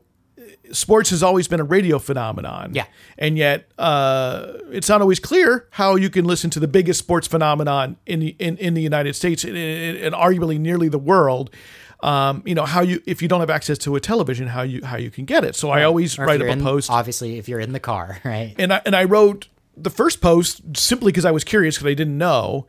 [0.74, 2.72] sports has always been a radio phenomenon.
[2.74, 2.86] Yeah.
[3.18, 7.28] And yet, uh, it's not always clear how you can listen to the biggest sports
[7.28, 11.50] phenomenon in the, in, in the United States and, and, arguably nearly the world.
[12.02, 14.84] Um, you know how you if you don't have access to a television, how you
[14.84, 15.56] how you can get it.
[15.56, 18.56] So I always write up a post Obviously, if you're in the car, right?
[18.58, 21.94] and I and I wrote the first post simply because I was curious because I
[21.94, 22.66] didn't know,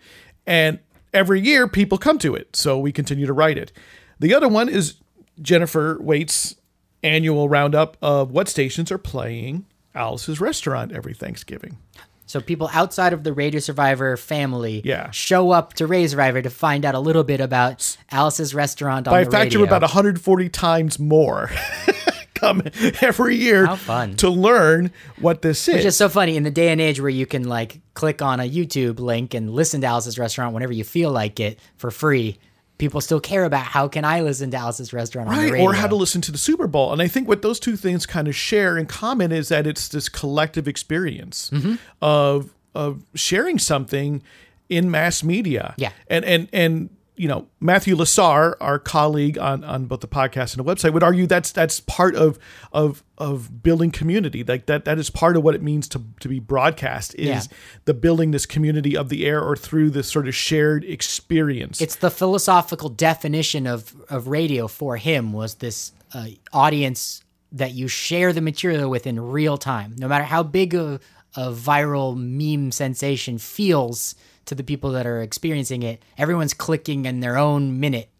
[0.47, 0.81] and
[1.15, 3.73] every year people come to it, so we continue to write it.
[4.21, 4.97] The other one is
[5.41, 6.57] Jennifer Waits'
[7.03, 11.79] annual roundup of what stations are playing Alice's Restaurant every Thanksgiving.
[12.27, 15.11] So people outside of the Radio Survivor family Yeah.
[15.11, 19.13] show up to Radio Survivor to find out a little bit about Alice's restaurant on
[19.13, 19.63] By a the factor radio.
[19.65, 21.51] of about 140 times more.
[22.35, 22.63] Come
[23.03, 24.17] every year How fun.
[24.17, 24.91] to learn
[25.21, 25.75] what this is.
[25.77, 28.41] Which is so funny in the day and age where you can like click on
[28.41, 32.39] a YouTube link and listen to Alice's restaurant whenever you feel like it for free.
[32.83, 35.95] People still care about how can I listen to Alice's restaurant right or how to
[35.95, 38.77] listen to the super bowl and i think what those two things kind of share
[38.77, 41.75] in common is that it's this collective experience Mm-hmm.
[42.03, 44.21] of of sharing something
[44.69, 45.93] in mass media Yeah.
[46.09, 50.65] and and and you know Matthew Lasar, our colleague on on both the podcast and
[50.67, 52.39] the website would argue that's that's part of
[52.73, 54.43] of of building community.
[54.43, 57.43] Like that that is part of what it means to to be broadcast is Yeah.
[57.85, 61.81] the building this community of the air or through this sort of shared experience.
[61.81, 67.87] It's the philosophical definition of, of radio for him was this uh, audience that you
[67.89, 69.95] share the material with in real time.
[69.99, 70.99] No matter how big a,
[71.37, 74.15] a viral meme sensation feels
[74.47, 78.11] to the people that are experiencing it everyone's clicking in their own minute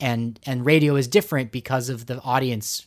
[0.00, 2.86] and and radio is different because of the audience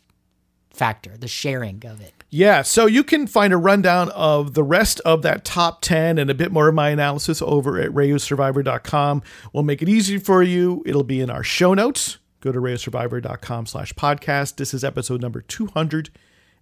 [0.72, 5.00] factor the sharing of it Yeah, so you can find a rundown of the rest
[5.04, 9.24] of that top 10 and a bit more of my analysis over at radiosurvivor.com.
[9.52, 10.84] We'll make it easy for you.
[10.86, 12.20] It'll be in our show notes.
[12.42, 14.58] Go to radiosurvivor.com slash podcast.
[14.58, 15.42] This is episode number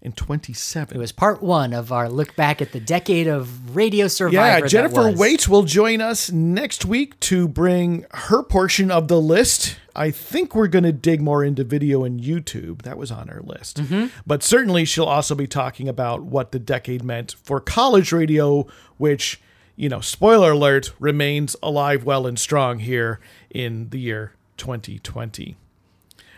[0.04, 0.96] 227.
[0.96, 4.68] it was part one of our look back at the decade of radio survivor Yeah,
[4.68, 5.12] Jennifer.
[5.12, 9.78] Waits will join us next week to bring her portion of the list.
[9.96, 12.84] I think we're going to dig more into video and YouTube.
[12.84, 13.78] That was on our list.
[13.78, 14.08] Mm-hmm.
[14.26, 18.68] But certainly she'll also be talking about what the decade meant for college radio,
[18.98, 19.42] which,
[19.76, 23.20] you know, spoiler alert, remains alive, well, and strong here
[23.50, 25.58] in the year 2020.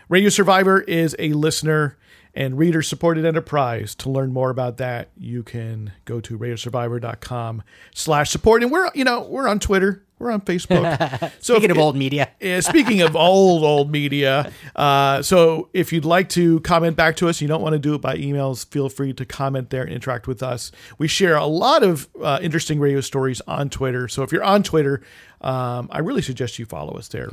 [0.07, 1.97] Radio Survivor is a listener
[2.35, 3.95] and reader supported enterprise.
[3.95, 7.63] To learn more about that, you can go to radiosurvivor.com
[7.93, 8.63] slash support.
[8.63, 10.03] And we're, you know, we're on Twitter.
[10.19, 11.31] We're on Facebook.
[11.41, 15.93] So Speaking if- of old media, uh, speaking of old, old media, uh, so if
[15.93, 18.65] you'd like to comment back to us, you don't want to do it by emails,
[18.69, 20.71] feel free to comment there and interact with us.
[20.97, 24.09] We share a lot of uh, interesting radio stories on Twitter.
[24.09, 25.01] So if you're on Twitter,
[25.39, 27.29] um, I really suggest you follow us there.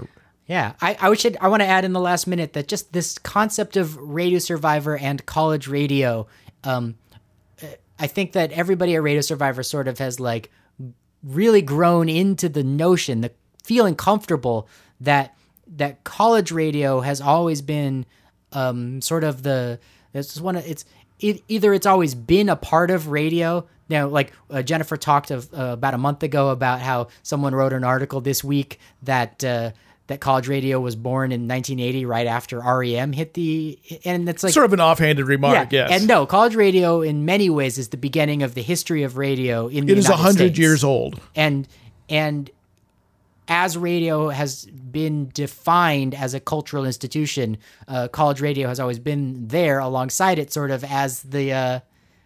[0.47, 3.19] Yeah, I, I should I want to add in the last minute that just this
[3.19, 6.29] concept of Radio Survivor and college radio,
[6.63, 6.95] um,
[7.99, 10.51] I think that everybody at Radio Survivor sort of has like
[11.25, 13.33] really grown into the notion, the
[13.65, 14.69] feeling comfortable
[15.01, 15.37] that
[15.67, 18.07] that college radio has always been
[18.53, 19.81] um, sort of the
[20.15, 20.85] it's one of it's
[21.19, 23.67] it, either it's always been a part of radio.
[23.89, 27.73] Now, like uh, Jennifer talked of uh, about a month ago about how someone wrote
[27.73, 29.73] an article this week that uh,
[30.09, 34.53] that college radio was born in 1980, right after REM hit the, and it's like
[34.53, 35.91] Sort of an offhanded remark, yes.
[35.91, 39.67] and no, college radio in many ways is the beginning of the history of radio
[39.67, 40.59] in the it is United 100 States.
[40.59, 41.21] years old.
[41.35, 41.67] And
[42.09, 42.51] and
[43.49, 49.49] as radio has been defined as a cultural institution, uh, college radio has always been
[49.49, 51.81] there alongside it, sort of as the uh,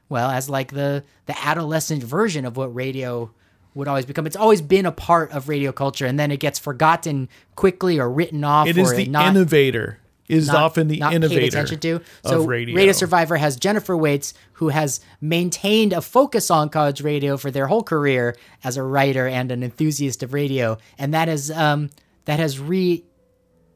[0.08, 3.30] well, as like the the adolescent version of what radio
[3.74, 4.26] would always become.
[4.26, 8.10] It's always been a part of radio culture, and then it gets forgotten quickly or
[8.10, 8.66] written off.
[8.66, 9.98] It is the not, innovator.
[10.28, 12.00] Is not- often the not paid innovator attention to.
[12.24, 12.92] So of radio.
[12.92, 17.82] Survivor has Jennifer Waits, who has maintained a focus on college radio for their whole
[17.82, 21.90] career as a writer and an enthusiast of radio, and that is um,
[22.26, 22.60] that has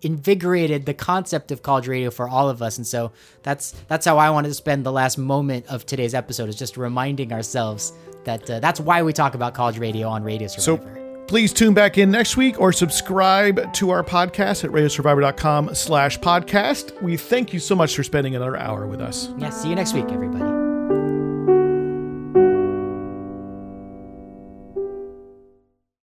[0.05, 2.77] reinvigorated the concept of college radio for all of us.
[2.77, 6.49] And so that's that's how I wanted to spend the last moment of today's episode
[6.49, 7.93] is just reminding ourselves
[8.25, 10.95] that uh, that's why we talk about college radio on Radio Survivor.
[10.95, 16.19] So- please tune back in next week or subscribe to our podcast at radiosurvivor.com slash
[16.19, 17.01] podcast.
[17.03, 19.31] We thank you so much for spending another hour with us.
[19.39, 20.64] yeah, see you next week, everybody.